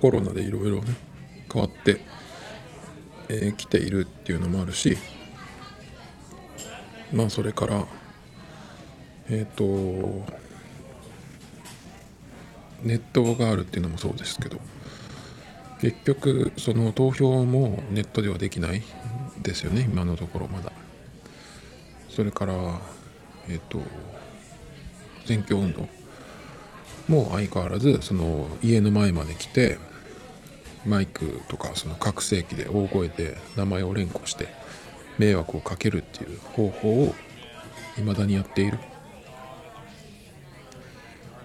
[0.00, 0.94] コロナでいろいろね
[1.52, 2.00] 変わってき、
[3.28, 4.96] えー来ているっていうのもあるし
[7.12, 7.84] まあそれから
[9.28, 9.62] えっ、と
[12.82, 14.58] ネットがあるっていうのもそうですけど
[15.82, 18.82] 結局その投票もネットではできない
[19.42, 20.72] ですよね今のところまだ。
[22.08, 22.80] それから
[23.50, 23.82] えっ、と
[25.26, 26.01] 選挙運動。
[27.08, 29.78] もう相変わらずその家の前まで来て
[30.86, 34.48] マイクとかその拡声器で大声で名前を連呼して
[35.18, 37.14] 迷惑をかけるっていう方法を
[37.96, 38.78] 未だにやっている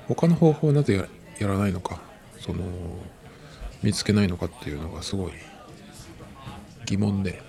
[0.08, 1.08] 他の方法をなぜや
[1.40, 2.00] やらないのか
[2.40, 2.64] その
[3.84, 5.32] 見つけないのかっていうのがすごい
[6.86, 7.42] 疑問で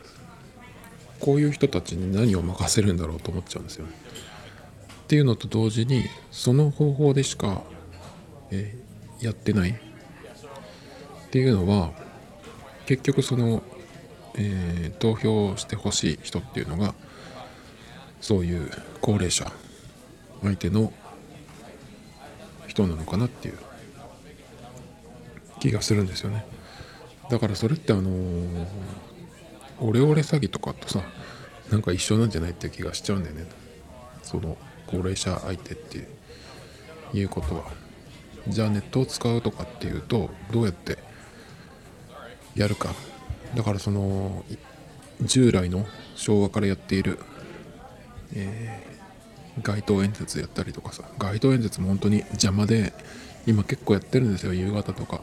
[1.20, 3.92] こういう人たちに何を任せるんだろうと思っちゃうんですよね。
[5.02, 7.62] っていうのと同時にその方法でしか、
[8.50, 9.70] えー、やってない。
[9.70, 11.92] っていうのは
[12.86, 13.62] 結局その、
[14.36, 16.94] えー、投票してほしい人っていうのが
[18.20, 18.70] そういう
[19.02, 19.52] 高齢者
[20.42, 20.92] 相手の
[22.66, 23.58] 人なのかなっていう
[25.60, 26.46] 気がするんですよね。
[27.30, 28.66] だからそれってあのー、
[29.80, 31.02] オレオレ詐欺とかとさ
[31.70, 33.44] なんか一緒なんじゃないっていう気がしちゃうんだよね。
[34.22, 34.56] その
[34.86, 36.08] 高齢者相手って
[37.12, 37.87] いうことは。
[38.48, 40.98] じゃあネットを使うとかっていうとどうやって
[42.54, 42.94] やるか。
[43.54, 44.44] だからその
[45.22, 47.18] 従来の昭和からやっている、
[48.34, 51.04] えー、街頭演説やったりとかさ。
[51.18, 52.92] 街頭演説も本当に邪魔で
[53.46, 55.20] 今結構やってるんですよ夕方とか。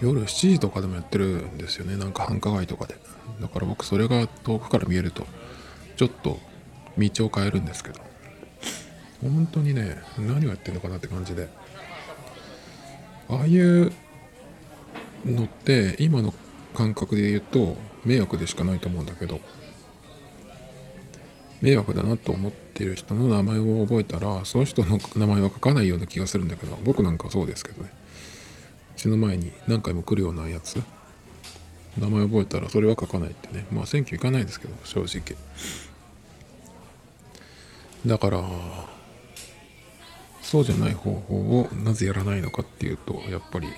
[0.00, 2.96] 夜7時とかでもやってるんですよねなんか繁華街とかで。
[3.40, 5.26] だから僕それが遠くから見えると
[5.96, 6.38] ちょっと
[6.98, 8.09] 道を変えるんですけど。
[9.22, 11.48] 本当にね何をやってるのかなって感じで。
[13.28, 13.92] ああいう
[15.24, 16.34] のって今の
[16.74, 19.40] 感覚で言うと迷惑でしかないと思うんだけど。
[21.60, 27.90] 迷惑だなと思っている人の名前を覚えたらその人の名前は書かないような気がするんだけど僕なんかそうですけどね。
[28.96, 30.82] 死ぬ前に何回も来るようなやつ
[31.98, 33.66] 名前覚えたらそれは書かないってね。
[33.70, 35.36] まあ選挙行かないですけど正直。
[38.06, 38.42] だから
[40.50, 43.68] そうじゃない方法をなぜやらないのかっていうとやっぱり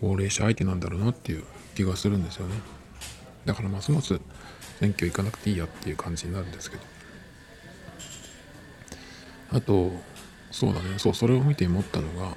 [0.00, 1.44] 高齢者相手なんだろうなっていう
[1.76, 2.56] 気がするんですよね。
[3.44, 4.18] だからますます
[4.80, 6.82] 選挙行かなくていいやっていう感じになるんですけど。
[9.52, 9.92] あと
[10.50, 10.98] そうだね。
[10.98, 12.36] そうそれを見て思ったのが、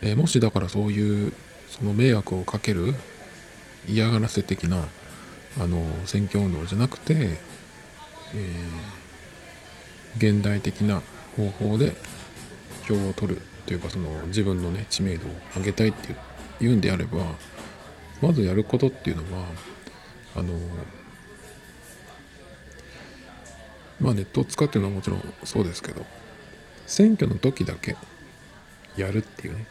[0.00, 1.34] えー、もしだからそういう
[1.68, 2.94] その迷惑をかける
[3.86, 4.82] 嫌がらせ的な
[5.60, 7.38] あの選挙運動じゃなくて、
[8.34, 11.02] えー、現代的な
[11.36, 11.94] 方法で
[12.86, 16.16] 票を取るというかその自分のね知名度を上げたいっていう
[16.60, 17.18] 言うんであれば
[18.22, 19.44] まずやることっていうのは
[20.36, 20.54] あの
[24.00, 26.04] まあネットを使ってるのはもちろんそうですけど
[26.86, 27.96] 選挙の時だけ
[28.96, 29.66] やるっていうね、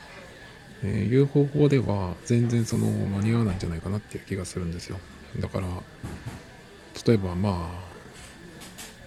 [0.84, 5.00] えー、いう方法では全然その間に合わないんじゃないかなっていう気がするんですよ。
[5.40, 5.68] だから
[7.06, 7.86] 例えばまあ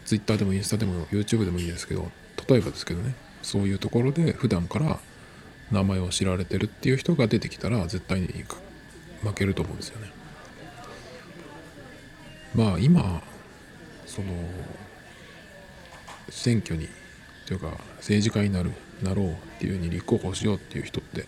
[0.05, 2.11] Twitter でもインスタでも YouTube でもいいですけど
[2.49, 3.15] 例えばですけどね
[3.49, 5.01] そういうところで普段から
[5.73, 8.27] 名前を知られてるっていう人が出てきたら絶対に
[9.23, 10.13] 負けると思うんですよね。
[12.55, 13.23] まあ今
[14.05, 14.29] その
[16.29, 16.89] 選挙に
[17.47, 18.71] というか政治家になる
[19.03, 21.25] なろうっていうふうに立候補しようっていう人って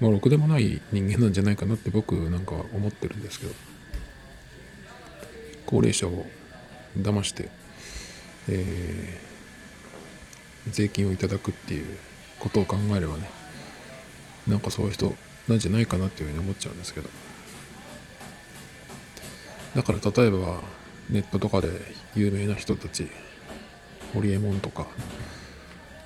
[0.00, 3.52] まあろくでもない人間なんじゃないかなって僕なんか思ってるんですけど
[5.66, 6.24] 高齢者を
[6.96, 7.50] 騙して、
[8.48, 9.27] えー、
[10.72, 11.86] 税金をいただくっていう
[12.38, 13.28] ことを考えればね
[14.46, 15.14] なんかそういう人
[15.48, 17.08] なんじゃないかなっていうふうに思っちゃうんですけど。
[19.76, 20.60] だから例えば
[21.10, 21.68] ネットとかで
[22.16, 23.08] 有名な人たち
[24.12, 24.86] ホリエモンとか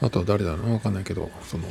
[0.01, 1.65] あとは誰だろうわかんないけどその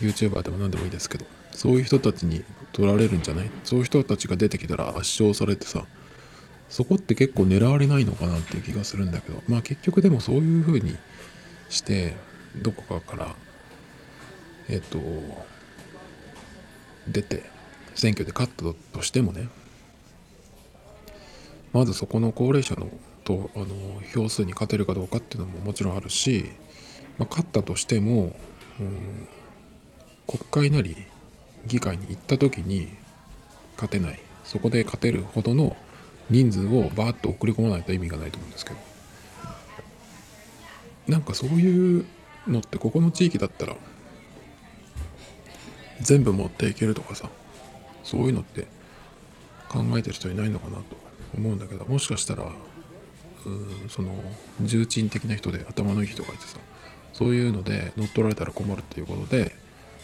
[0.00, 3.50] YouTuber でも何でもいいですけどそういう人たちに取られるんじゃない？
[3.64, 5.86] そういう人たちが出てきたら圧勝されてさ
[6.68, 10.96] そこって結構狙われないのかなっていう気がするんだけどまあ結局でもそういう風に
[11.70, 12.16] して
[12.62, 13.34] どこかから
[14.68, 14.98] えっと
[17.08, 17.42] 出て
[17.94, 18.64] 選挙で勝った
[18.96, 19.48] としてもね
[21.72, 22.88] まずそこの高齢者の
[23.24, 23.66] とあの
[24.14, 26.50] 票数に勝てるかどうかっていうのももちろんあるし、
[27.18, 28.34] まあ、勝ったとしても、
[28.80, 29.28] うん、
[30.26, 30.96] 国会なり
[31.66, 32.88] 議会に行った時に
[33.74, 34.18] 勝てない。
[34.44, 35.76] そこで勝てるほどの
[36.30, 38.78] 人数をバーッと送り込まないと意味がないと思うんですけど。
[41.06, 42.06] なんかそういう
[42.46, 43.76] のってここの地域だったら
[46.00, 47.28] 全部持っていけるとかさ
[48.04, 48.66] そういうのって
[49.68, 50.96] 考えてる人いないのかなと
[51.36, 54.14] 思うんだけどもしかしたらうんその
[54.62, 56.58] 重鎮的な人で頭のいい人がいてさ
[57.12, 59.54] そういうので乗っ取られたら困るっていうことで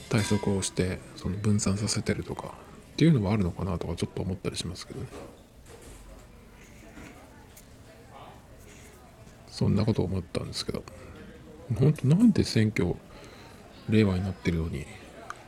[0.09, 2.49] 対策をしてその分散させてるとか
[2.93, 5.07] っていうのもあるのかなとかちょっと思ったりしますけどね。
[9.49, 10.83] そんなこと思ったんですけど。
[11.79, 12.95] 本当なんで選挙
[13.89, 14.87] 令和になってるのに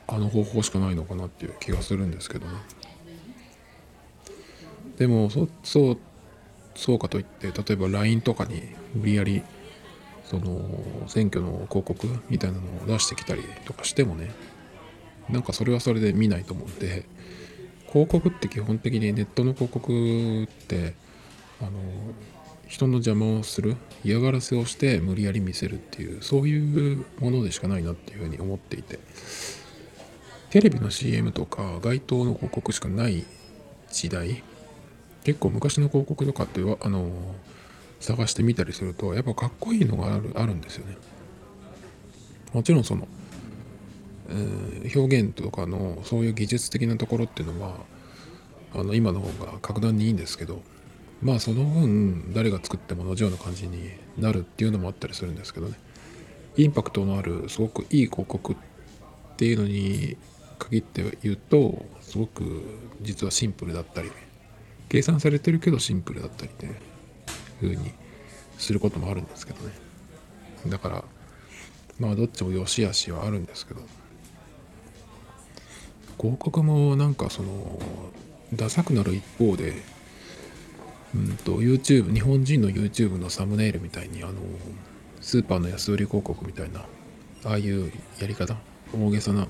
[0.07, 2.53] あの方法しかないのかなっていう気がするんですけどね。
[4.97, 5.97] でもそそう
[6.75, 8.63] そうかといって例えば LINE とかに
[8.95, 9.43] 無理やり
[10.25, 10.59] その
[11.07, 14.31] 選挙の広告みたいなのを出してきたりとかしてもね
[15.29, 17.05] なんかそれはそれで見ないと思うんで
[17.87, 20.93] 広告って基本的にネットの広告って
[21.61, 21.71] あの
[22.67, 28.99] 人の邪魔をする嫌がらせをして無理やり見せるっていうそういうものでしかないなっていうふうに思っていて。
[30.49, 33.25] テレビの CM とか街頭の広告しかない
[33.91, 34.43] 時代
[35.23, 37.11] 結構昔の広告とかってあの
[37.99, 40.97] 探してみたりするとやっぱかっこいいのがあるあるんですよね。
[42.53, 43.07] もちろんその、
[44.29, 47.75] えー、表現とかのそういう技術的なところっていうのは
[48.73, 50.61] あの今の方が格段にいいんですけど
[51.21, 55.77] まあその分誰が作っても同じような感じになるっていうのもあったりするんですけどね。
[56.57, 58.55] インパクトのあるすごくいい広告っ
[59.37, 60.17] ていうのに
[60.57, 62.63] 限って言うとすごく
[63.01, 64.11] 実はシンプルだったり
[64.89, 66.81] 計算されてるけどシンプルだったりね
[67.61, 67.91] 風に
[68.57, 69.73] することもあるんですけどね。
[70.67, 71.03] だから
[71.99, 73.81] まあどっちも良し悪しはあるんですけど。
[76.19, 77.79] 広告もなんかその
[78.53, 79.75] ダサくなる一方で
[81.17, 84.33] うんと YouTube 日本人の YouTube のサムネイルみたいにあの
[85.19, 86.81] スーパーの安売り広告みたいな
[87.43, 87.91] ああいう
[88.21, 88.55] やり方
[88.93, 89.47] 大げさな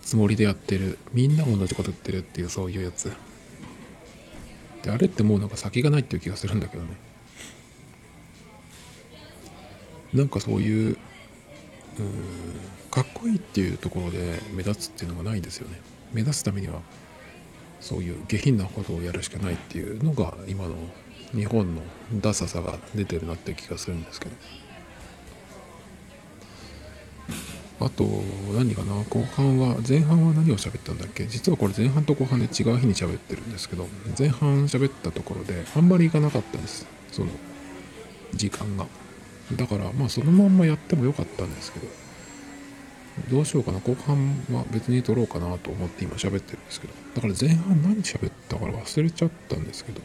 [0.00, 3.12] つもりでやってるみんな同じこと言ってるっていうそういうやつ。
[4.82, 6.88] であれってもうなんか先がないっていう気がするんだけどね。
[10.12, 10.98] なんかそういう
[11.98, 12.12] うん
[12.90, 15.80] かっこいいっていうところで目立つっていうのがないですよね。
[16.12, 16.80] 目立つためには
[17.82, 20.76] そういう下品なことをやるしかないっていうのが今の
[21.32, 21.82] 日本の
[22.14, 24.34] ダサさが出てるなって気がするんですけど。
[27.80, 28.04] あと
[28.56, 31.26] 何かな後半は前半は何を喋ったんだっけ？
[31.26, 36.86] 実はこれ前半と後半で違う日に喋ってるんですけど前半喋ったところであんまりいかなかったんです。
[37.10, 37.30] その
[38.34, 38.86] 時間が。
[39.56, 42.01] だからまあそのまんまやってもよかったんですけど。
[43.30, 43.78] どうしようかな。
[43.78, 46.94] 後半は別に撮ろうかなと思って今喋ってるんですけど。
[47.14, 50.00] だから前半何喋ったから忘れちゃったんですけど。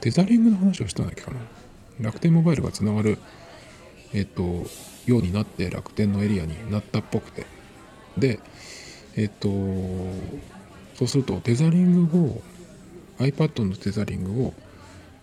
[0.00, 1.40] テザリングの話をしたんだっけかな。
[2.00, 3.18] 楽天モバイルがつながる
[4.12, 4.42] えっ、と
[5.06, 7.46] ようになって楽天のエリアになったっぽくて。
[8.16, 8.40] で
[9.16, 9.48] えっ、と
[10.94, 12.42] そうするとテザリングを
[13.18, 14.54] iPad のテザリングを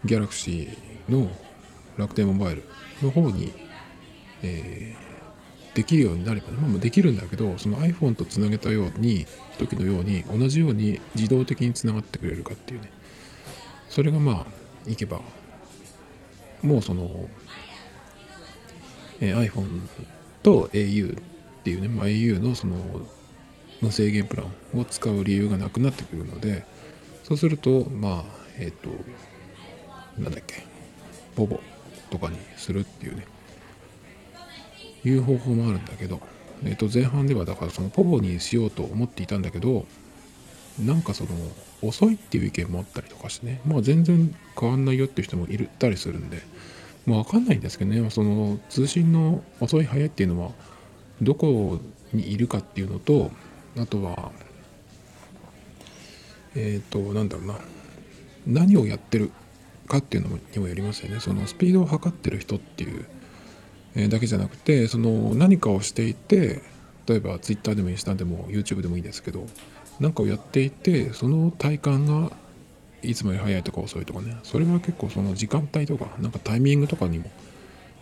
[0.05, 0.69] Galaxy
[1.09, 1.31] の
[1.97, 2.63] 楽天モバイル
[3.01, 3.51] の方に、
[4.43, 5.06] えー、
[5.77, 9.27] できるようになれば、まあ、できるんだけどその iPhone とつなげたように
[9.59, 12.91] 時のように同じように自動的につながってくれるかっていうね。
[13.87, 14.47] それがま
[14.87, 15.21] あいけば
[16.63, 17.29] もうその
[19.19, 19.81] えー、iPhone
[20.41, 21.23] と au っ
[21.63, 22.75] ていうね、まあ、au のその
[23.81, 26.65] 無制限プランを使う理由がなくなってくるので
[27.23, 28.23] そうするとまあ
[28.57, 28.89] えっ、ー、と
[30.19, 30.65] なんだっけ
[31.35, 31.59] ボボ
[32.09, 33.36] とかにするっていうね。
[35.07, 36.19] いう方法もあるんだけど、
[36.63, 39.85] えー、と前半ではだからそのポボにしようと思っていたんだけど
[40.79, 41.29] なんかその
[41.81, 46.41] 遅いっていう意見もあったりとかしてねまあ全然変わんないよっていう人もいるたりするんで
[47.07, 50.51] まあ、分かんないんですけどねその通信の遅い早いっていうのは
[51.21, 51.79] どこ
[52.11, 53.31] にいるかっていうのと
[53.79, 54.31] あとは
[56.53, 57.55] えっ、ー、となんだろうな
[58.45, 59.31] 何をやってる
[59.87, 61.19] かっていうのにもよりますよね。
[61.19, 63.05] そのスピードを測ってる人っていう、
[64.07, 66.61] だけじゃなくてその何かをしていて
[67.07, 69.47] 例えば Twitter でもインスタでも YouTube でもいいですけど
[69.99, 72.31] 何かをやっていてその体感が
[73.01, 74.37] いつもより早いとか遅いとかね。
[74.43, 77.31] それは結構その時間帯とかなんかタイミングとかにも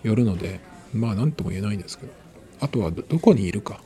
[0.03, 0.59] よるので
[0.93, 2.13] まあ何とも言えないんですけど
[2.59, 3.79] あとはどこにいるか。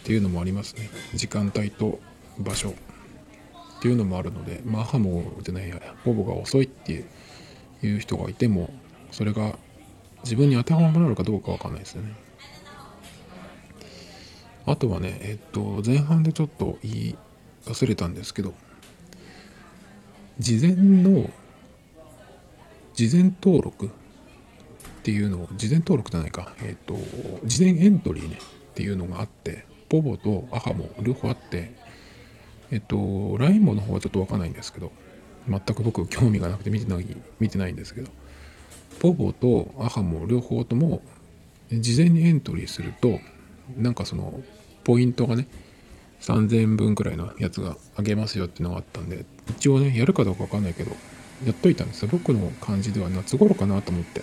[0.00, 0.90] っていうのもありますね。
[1.14, 2.00] 時間帯と
[2.38, 2.70] 場所。
[2.70, 7.04] っていうのもあるのでまあハモじゃないやボボが遅いって
[7.82, 8.70] いう人がいても
[9.10, 9.58] それが
[10.24, 12.14] 自分に当てはまるかどうかわかんないですよね。
[14.66, 17.18] あとはねえっと前半でちょっと言い
[17.64, 18.54] 忘れたんですけど
[20.38, 21.30] 事前の
[22.94, 23.90] 事前登録っ
[25.02, 26.52] ていうのを事前登録じゃないか。
[26.62, 26.94] えっ、と
[27.44, 31.72] 事前エントリーねっていうのがあってポボとアハも両方あって
[32.70, 34.92] えっ、と LINE もの方はちょっとわかんないんですけど
[35.48, 37.06] 全く僕興味がなくて見てない
[37.38, 38.10] 見てないんですけど。
[38.98, 41.02] ポボとアハも両方とも
[41.72, 43.20] 事前にエントリーすると
[43.76, 44.40] なんかその
[44.84, 45.46] ポイントがね
[46.20, 50.90] 3000分くらいのやつがあげますよっていうのがあったんで一応ねやるかどうかわかんないけど
[51.46, 52.08] やっといたんですよ。
[52.12, 54.22] 僕の感じでは夏頃かなと思って。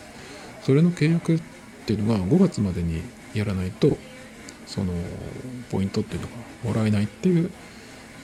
[0.67, 1.41] それの契約っ
[1.85, 3.01] ていうのが5月までに
[3.33, 3.97] やらないと
[4.65, 4.91] その
[5.71, 6.33] ポイントっていうのが
[6.65, 7.49] もらえないっていう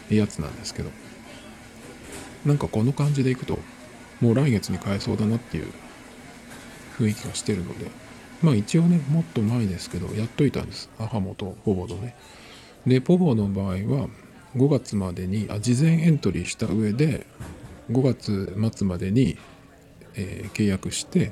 [0.10, 0.90] やつなんですけど
[2.46, 3.60] なんかこの感じでいくと
[4.20, 5.68] もう来月に買えそうだなっていう
[6.98, 7.88] 雰囲気がしてるので
[8.42, 10.90] まあ一応ねもっと前ですけどやっといたんです。
[11.00, 12.16] アハモとポボとね。
[12.86, 14.10] でポボの場合は
[14.56, 17.26] 5月までにあ事前エントリーした上で
[17.90, 19.38] 5月末までに、
[20.16, 21.32] えー契約して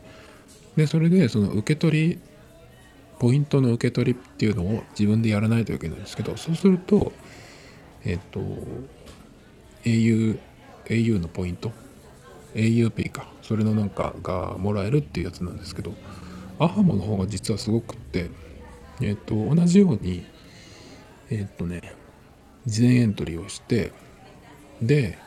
[0.76, 2.20] でそれでその受け取り
[3.20, 7.12] ポイントの受け取りっていうのを自分でやらないといけないんですけどそうすると
[8.04, 8.40] えっ、と
[9.84, 10.40] au,
[10.86, 11.72] au のポイント
[12.54, 13.28] auP か。
[13.42, 15.94] それのなんかがもらえるっていうやつなんですけど
[16.58, 18.30] アハモの方が実はすごくって
[19.02, 20.24] えっ、と同じように
[21.30, 21.94] えっ、とね
[22.66, 23.92] 事前エントリーをして
[24.82, 25.18] で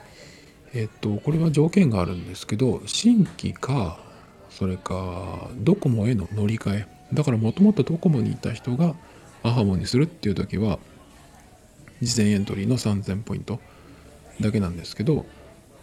[0.73, 3.99] えっ、とこれは条件があるんですけど新規か
[4.49, 6.87] それかドコモへの乗り換え。
[7.13, 8.95] だからもともとドコモにいた人が
[9.43, 10.79] アハモにするっていう時は
[12.01, 13.61] 事前エントリーの3000ポイント
[14.41, 15.27] だけなんですけど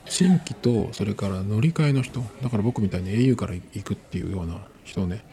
[0.06, 5.24] 新規とそれから乗り換えの人だから僕みたいに au から行くっていうような人ね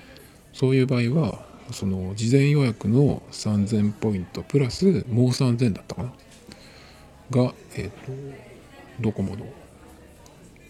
[0.53, 6.12] そういう場合はその事前予約の3000ポイントプラスもう3000だったかな？
[7.31, 8.12] がえっ、と
[9.01, 9.45] ドコモの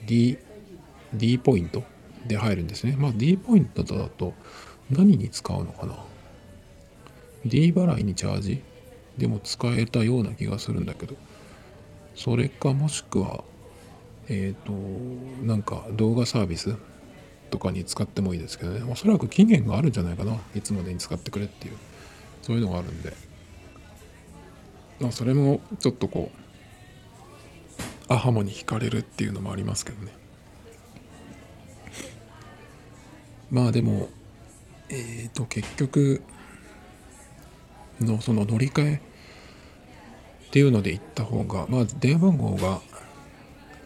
[0.07, 0.37] D,
[1.15, 1.85] D ポイント
[2.27, 2.97] で入るんですね。
[2.99, 4.35] まあ D ポイントだと
[4.91, 5.95] 何に使うのかな
[7.47, 8.63] ？D 払いにチャージ？
[9.17, 11.15] でも使えたような気がするんだけど。
[12.19, 13.45] それかもしくは
[14.29, 14.73] えっ、と
[15.45, 16.77] なんか動画サービス
[17.51, 18.83] とかに使ってもいいですけどね。
[18.91, 20.37] おそらく期限があるんじゃないかな。
[20.55, 21.77] いつまでに使ってくれっていう。
[22.43, 23.15] そういうのがあるんで。
[25.01, 26.31] まあそれもちょっとこ
[28.09, 30.13] うアハモに惹かれるっていうのもありますけどね。
[33.51, 34.09] まあでも
[34.91, 36.23] えっ、と結局
[38.01, 39.01] のその乗り換え
[40.49, 42.81] っていうので行った方がまあ電話番号が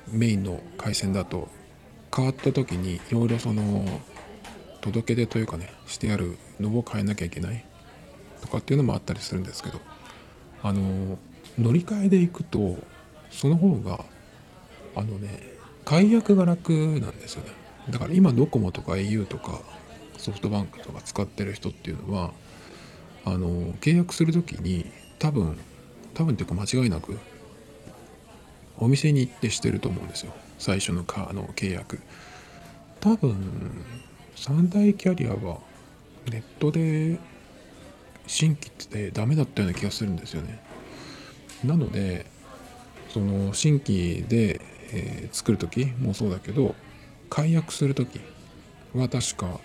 [0.08, 1.48] メインの回線だと
[2.14, 3.84] 変わった時にいろいろその
[4.80, 7.64] 届け出というかねしてあるのを変えなきゃいけない。
[8.42, 9.80] とかっていうのもあったりするんですけど
[10.62, 11.16] あの
[11.58, 12.76] 乗り換えで行くと
[13.30, 14.04] その方が
[14.94, 15.52] あのね
[15.84, 17.50] 解約が楽なんですよね。
[17.90, 19.60] だから今ドコモとか au とか
[20.18, 22.32] ソフトバンクとか使ってる人っていうのは
[23.24, 24.86] あの契約する時に
[25.18, 25.58] 多分
[26.14, 27.18] 多分っていうか間違いなく
[28.82, 30.32] お店に行ってしてると思うんですよ。
[30.58, 32.00] 最初のかあの契約。
[32.98, 33.36] 多分
[34.34, 35.60] 三大キャリアは
[36.28, 37.16] ネットで
[38.26, 40.60] 新規ってダメだったような気がするんですよね。
[41.64, 42.26] なので
[43.10, 44.60] その新規で、
[44.92, 46.74] え作る時もそうだけど
[47.30, 48.20] 解約する時
[48.94, 49.60] は確か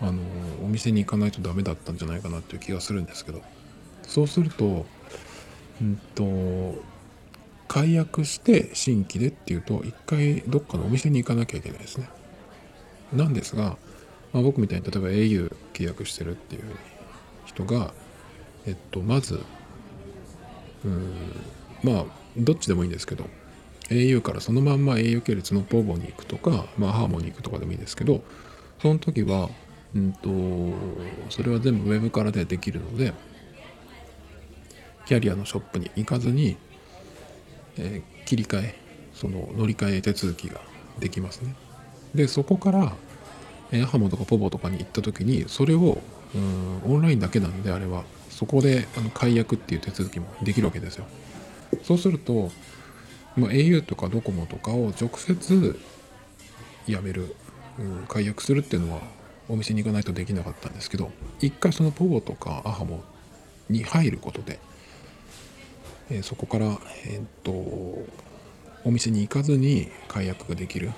[0.00, 0.22] あの
[0.64, 3.42] お店に行かないとダメだったんじゃないかなっていう気がするんですけど。
[4.04, 4.86] そうすると
[5.80, 6.91] うんと
[7.72, 12.10] 解約して新規でっていうと一回どっかのお店に行かなきゃいけないですね。
[13.14, 13.78] なんですが、
[14.34, 16.64] まあ、僕みたいに例えば au 契約してるっていう
[17.46, 17.94] 人が
[18.66, 19.40] えっとまず
[20.84, 21.14] うん
[21.82, 22.04] まあ
[22.36, 23.24] どっちでもいいんですけど
[23.88, 28.22] au からそのまんま au 系列のポボに行くとか、まあ、ハーモに行くとかでもいいですけど
[28.82, 29.48] その時は
[29.94, 30.28] うんと
[31.30, 33.14] それは全部ウェブからでできるので
[35.06, 36.56] キャリアのショップに行かずに、
[37.78, 38.74] えー切り替え
[39.14, 40.60] その乗り換え手続きが
[40.98, 41.54] できますね。
[42.14, 42.94] でそこから、
[43.72, 45.98] えーハモとかポボとかに行った時にそれを
[46.34, 51.06] うんオンラインだけなんであればそこであの解約っていう手続きもできるわけですよ。
[51.82, 52.50] そうすると、
[53.36, 55.78] まあ、au とかドコモとかを直接
[56.86, 57.34] 辞める、
[57.78, 59.00] うん解約するっていうのは
[59.48, 61.10] お店に行かないとできなかったんですけど
[61.40, 63.02] 一回そのポボとかアハモ
[63.68, 64.58] に入ることで、
[66.14, 67.52] えそこから、えっと
[68.84, 70.90] お店に行かずに解約ができる。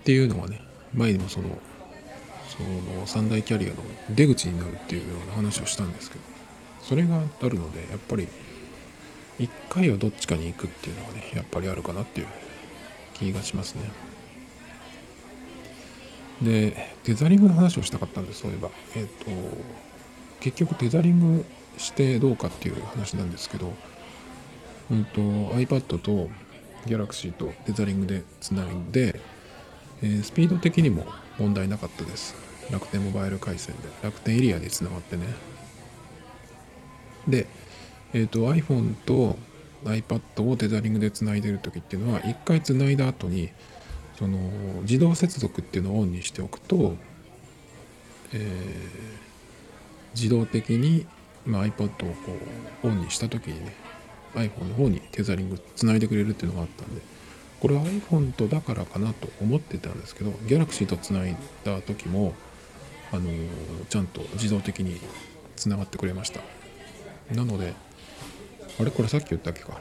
[0.00, 0.60] っていうのがね
[0.94, 1.48] 前にもその
[2.48, 3.74] その三大キャリアの
[4.10, 6.24] 出口になるっていうような話をしたんですけど
[6.80, 8.28] それがあるのでやっぱり
[9.40, 12.28] 一回はどっちかに行くっていうのがねやっぱりあるかなっていう
[13.14, 13.82] 気がしますね。
[16.40, 18.70] でテザリングの話をしたかったんですそういえば。
[18.94, 19.30] えっ、と
[20.38, 21.44] 結局テザリング
[21.78, 23.72] してどうかっていう話なんですけど
[24.90, 26.28] うんと iPad と
[26.86, 29.20] Galaxy とテザリングでつないで、
[30.02, 31.06] えースピード的にも
[31.38, 32.34] 問題なかったです。
[32.70, 33.88] 楽天モバイル回線で。
[34.02, 35.26] 楽天エリアでつながってね。
[37.26, 37.46] で、
[38.12, 39.36] えー、と iPhone と
[39.84, 43.50] iPad をテザリングでつないでる時っていうのは一回つないだ後に
[44.18, 44.38] その
[44.82, 46.96] 自動接続っていうのをオンにしておくと、
[48.32, 49.26] えー
[50.16, 51.06] 自動的に、
[51.46, 52.36] まあ、iPad をこ
[52.84, 53.72] うオンにした時にね
[54.34, 57.00] iPhone の方にテザリングつないでくれるっていうのがあったんで
[57.60, 62.34] これは iPhone とだからかなと思ってたんですけど Galaxy とつないだ時も
[63.12, 63.30] あの
[63.88, 65.00] ちゃんと自動的に
[65.54, 66.40] つながってくれました。
[67.34, 67.72] なので
[68.78, 68.90] あれ？
[68.90, 69.80] これさっき言ったっけか？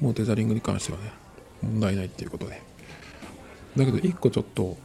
[0.00, 1.12] もうテザリングに関してはね
[1.62, 2.60] 問題ないっていうことで。
[3.76, 4.76] だけど一個ちょっと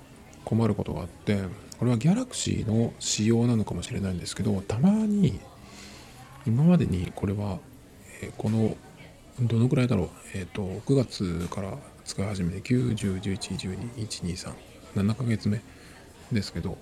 [0.45, 1.39] 困ることがあって
[1.77, 5.39] これは Galaxy の仕様なのかもしれないんですけどたまに
[6.45, 7.59] 今までにこれは、
[8.21, 8.75] えこの
[9.39, 14.53] どのくらいだろうえっ、と9月から使い始めて9、10、11、12、1、2、3
[14.95, 15.61] 7ヶ月目
[16.31, 16.77] ですけど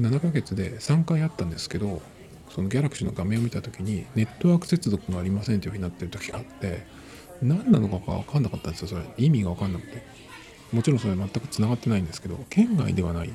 [0.00, 2.02] 7ヶ月で3回あったんですけど
[2.50, 6.86] その Galaxy の画面を見た時にネットワーク接続がありませんというふうになってる時があって
[7.42, 9.02] 何なのかが分かんなかったんですよそれ。
[9.18, 10.02] 意味が分かんなくて。
[10.72, 13.32] もちろんそれ全く繋がってないんですけど県外ではない。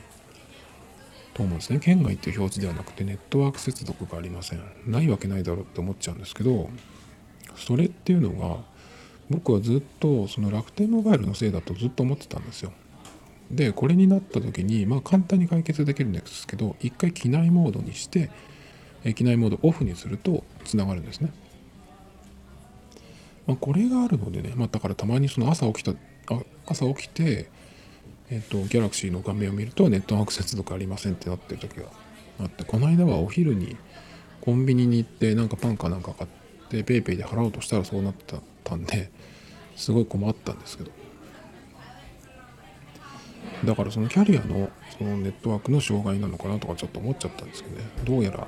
[1.33, 1.79] と思うんですね。
[1.79, 4.61] 県外っていう表示ではなくてネットワーク接続がありません。
[4.85, 6.69] ないわけないだろうって思っちゃうんですけど
[7.55, 8.57] それっていうのが
[9.29, 12.73] 僕はずっとその楽天モバイルのせいだとずっと思ってたんですよ。
[13.49, 18.29] でこれになった時にまあ簡単に解決できるんですけど一回機内モードにして
[19.15, 21.33] 機内モードオフにするとつながるんですね、
[23.47, 25.91] まあ、これがあるのでね、まあ、だからたまにその朝起きた
[26.33, 27.49] あ朝起きて
[28.31, 31.87] えっ、と Galaxy の画面を見るとネットワーク接続ありませんってなってる時が
[32.39, 33.75] あってこの間はお昼に
[34.39, 36.29] コンビニに行ってなんかパンかなんか買っ
[36.69, 39.11] て PayPay で払おうとしたらそうなってたんで
[39.75, 40.91] すごい困ったんですけど。
[43.65, 47.83] だからそのキャリアのそのネットワークの障害なのかなとかちょっと思っちゃったんですけどね。
[48.05, 48.47] どうやら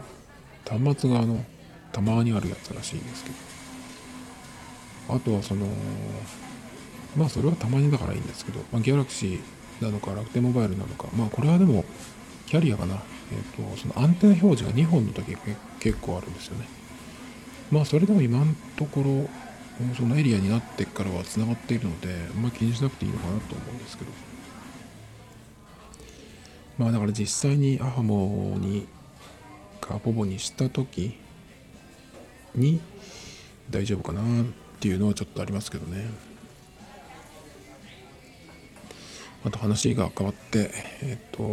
[0.67, 1.43] 端末があの
[1.91, 3.35] たまにあるやつらしいんですけど。
[5.15, 5.67] あとはその
[7.17, 9.39] まあそれはたまにだからいいんですけど、まあ、ギャラクシー
[9.81, 11.07] なのか楽天モバイルなのか。
[11.15, 11.85] まあこれはでも
[12.47, 12.95] キャリアかな。
[13.31, 15.37] えっ、とそのアンテナ表示が2本の時け
[15.79, 16.67] 結構あるんですよね。
[17.71, 19.29] まあそれでも今のところ
[19.95, 24.11] そのエリアになってからはつながっているのであんまり気にしなくていいのかなと思うんですけど。
[26.77, 28.87] まあだから実際にアハモに
[29.79, 31.17] かポボにした時
[32.55, 32.79] に
[33.69, 34.45] 大丈夫かなっ
[34.79, 36.32] ていうのはちょっとありますけどね。
[39.45, 40.71] あと話が変わって
[41.01, 41.43] えっと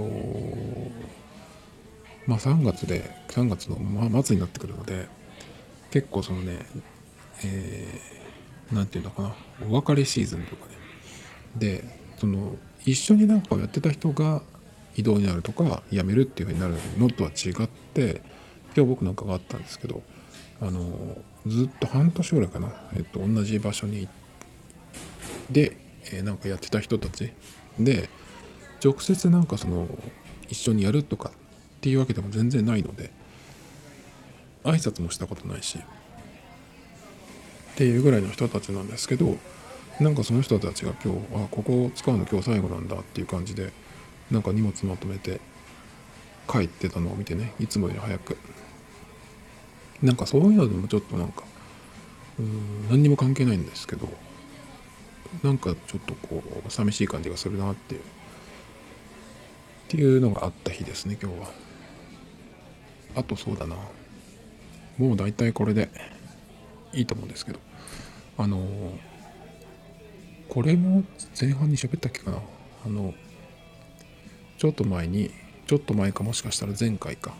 [2.26, 5.08] まあ3月で3月の末になってくるので
[5.90, 6.58] 結構そのね
[7.42, 9.34] えー、ていうのかな
[9.68, 10.72] お別れシーズンとかね。
[11.56, 11.84] で
[12.18, 14.42] その一緒になんかをやってた人が
[14.96, 18.22] 異動になるとか辞めるっていうふうになるのとは違って
[18.76, 20.02] 今日僕なんかがあったんですけど
[20.60, 21.16] あの
[21.46, 24.08] ずっと半年ぐらいかな、えっと、同じ場所に
[25.50, 25.76] で、
[26.12, 27.32] えーなんかやってた人たち
[27.84, 28.08] で
[28.84, 29.86] 直接なんかその
[30.48, 31.32] 一緒にやるとかっ
[31.80, 33.10] ていうわけでも全然ないので
[34.64, 35.82] 挨拶もしたことないしっ
[37.76, 39.36] ていうぐらいの人たちなんですけど
[40.00, 43.72] なんかその人たちが今日あここを使うの今日最後なんだっていう感じで
[44.30, 45.40] なんか荷物まとめて
[46.48, 48.36] 帰ってたのを見てねいつもより早く。
[50.02, 51.44] なんかそういうのでもちょっとなんか
[52.38, 54.08] うん何にも関係ないんですけど
[55.42, 58.04] なんかちょっとこう寂しい感じがするなっていうっ
[59.88, 61.50] ていうのがあった日ですね今日は。
[63.16, 63.76] あとそうだな。
[64.98, 65.88] もう大体これで
[66.92, 67.58] いいと思うんですけど。
[68.38, 68.58] あの
[70.48, 71.04] これも
[71.38, 72.38] 前半に喋ったっけかな。
[72.86, 73.14] あの
[74.58, 75.30] ちょっと前に
[75.66, 77.34] ちょっと前かもしかしたら前回か、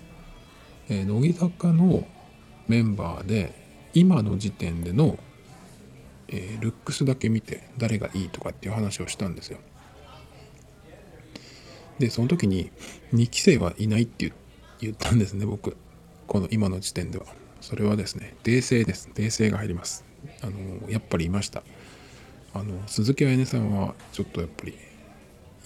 [0.88, 2.06] えー乃木坂の
[2.68, 3.52] メンバーで
[3.94, 5.18] 今の時点での、
[6.30, 9.58] えールックスだけ見て誰がいいとかっていう話をしたんですよ。
[11.98, 12.70] でその時に
[13.12, 14.32] 2期生はいないって
[14.80, 15.76] 言ったんですね僕。
[16.26, 17.26] この今の時点では。
[17.60, 19.10] それはですね訂正です。
[19.14, 20.04] 訂正が入ります。
[20.42, 21.62] あのやっぱりいました。
[22.54, 24.74] あの鈴木彩音さんはちょっとやっぱり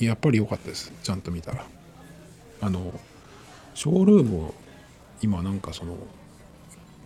[0.00, 0.92] やっぱり良かったです。
[1.02, 1.64] ちゃんと見たら。
[2.60, 2.98] あの
[3.74, 4.54] ショールームを
[5.20, 5.96] 今なんかその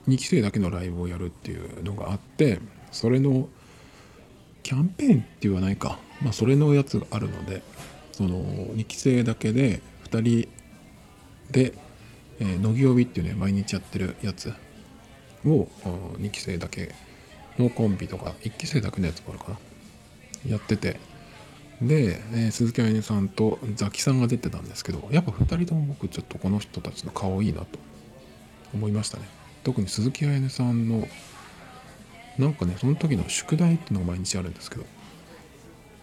[0.09, 2.61] 2期生だけのライブをやるっていうのがあって
[2.93, 3.49] それの
[4.63, 5.99] キャンペーンって言わないか。
[6.23, 7.63] まあそれのやつがあるので
[8.13, 9.81] その2期生だけで
[10.11, 10.49] 2人
[11.51, 11.73] で、
[12.41, 14.53] え乃木曜日っていうね毎日やってるやつ
[15.47, 15.69] を
[16.19, 16.95] 2期生だけ
[17.59, 19.59] のコンビとか1期生だけのやつもあるかな。
[20.53, 21.01] やってて。
[21.81, 27.79] で、えー鈴木あゆみさんとザキさんが出てたんですけどやっぱ2人とも僕ちょっとこの人たちの顔いいなと
[28.75, 29.29] 思いましたね。
[29.63, 31.07] 特に鈴木あゆみさんの
[32.39, 34.85] なんかねその時の宿題っていうのが毎日あるんですけど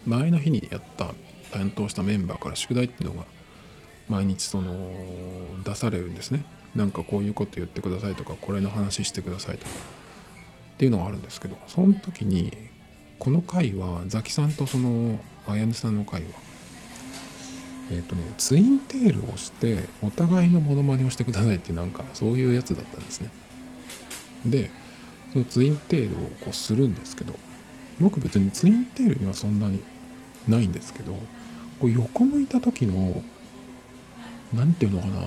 [0.06, 1.14] 前の日にやった
[1.52, 3.24] 担当したメンバーから宿題っていうのが
[4.08, 4.90] 毎日その
[5.64, 6.44] 出されるんですね。
[6.76, 9.70] なんかこういうこと言ってくださいとかこれの話してくださいとか
[10.74, 12.52] っていうのがあるんですけどその時に
[13.18, 16.28] この回はザキさんとそのあやねさんの回は
[17.90, 23.30] えっ、とねツインテールをしてお互いのモノマネをしてくださいってなんかそういうやつだったんですね。
[24.44, 24.70] で
[25.38, 27.34] のツインテールをこうするんですけど
[28.00, 29.82] 僕別にツインテールにはそんなに
[30.48, 31.12] ないんですけど
[31.80, 33.22] こう横向いた時の
[34.52, 35.20] なんていうのかな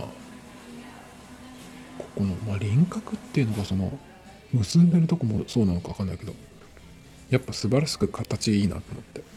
[1.98, 3.98] ここの、まあ、輪郭っていうのがその
[4.54, 6.34] 結んでるとこもそうなのか分かんないけど
[7.30, 9.30] やっぱ素晴らしく形いいなと思って。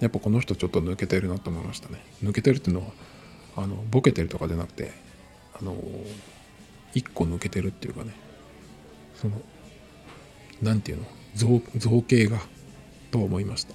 [0.00, 2.02] やっぱこの人ちょっと抜けてるなと思いましたね。
[2.22, 2.92] 抜けてるっていうのは
[3.56, 4.92] あのボケてるとかじゃなくて
[5.58, 5.74] あの
[6.92, 8.12] 一個抜けてるっていうかね。
[9.20, 9.40] その
[10.62, 11.04] なんていうの？
[11.34, 12.38] 造造形が
[13.10, 13.74] と思いました。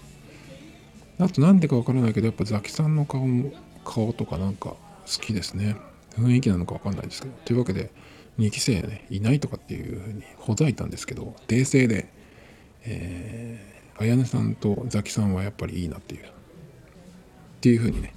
[1.24, 3.52] あとなんでかわからないけどやっぱザキさんの顔も
[3.86, 4.78] 顔とかなんか好
[5.22, 5.78] きですね。
[6.18, 7.34] 雰囲気なのかわかんないですけど。
[7.46, 7.92] というわけで
[8.40, 12.10] 2期生ねいないとかっていうふうにほざいたんですけど訂正で
[12.84, 16.26] えー、綾音さんとザキさんはやっぱりいいなっていう。
[16.26, 16.28] っ
[17.62, 18.14] ていうふうにね、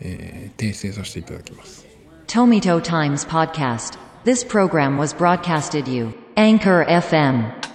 [0.00, 1.86] えー訂正させていただきます。
[2.26, 3.98] Tomito Times Podcast.
[4.24, 6.12] This program was broadcasted you.
[6.38, 7.67] Anchor FM.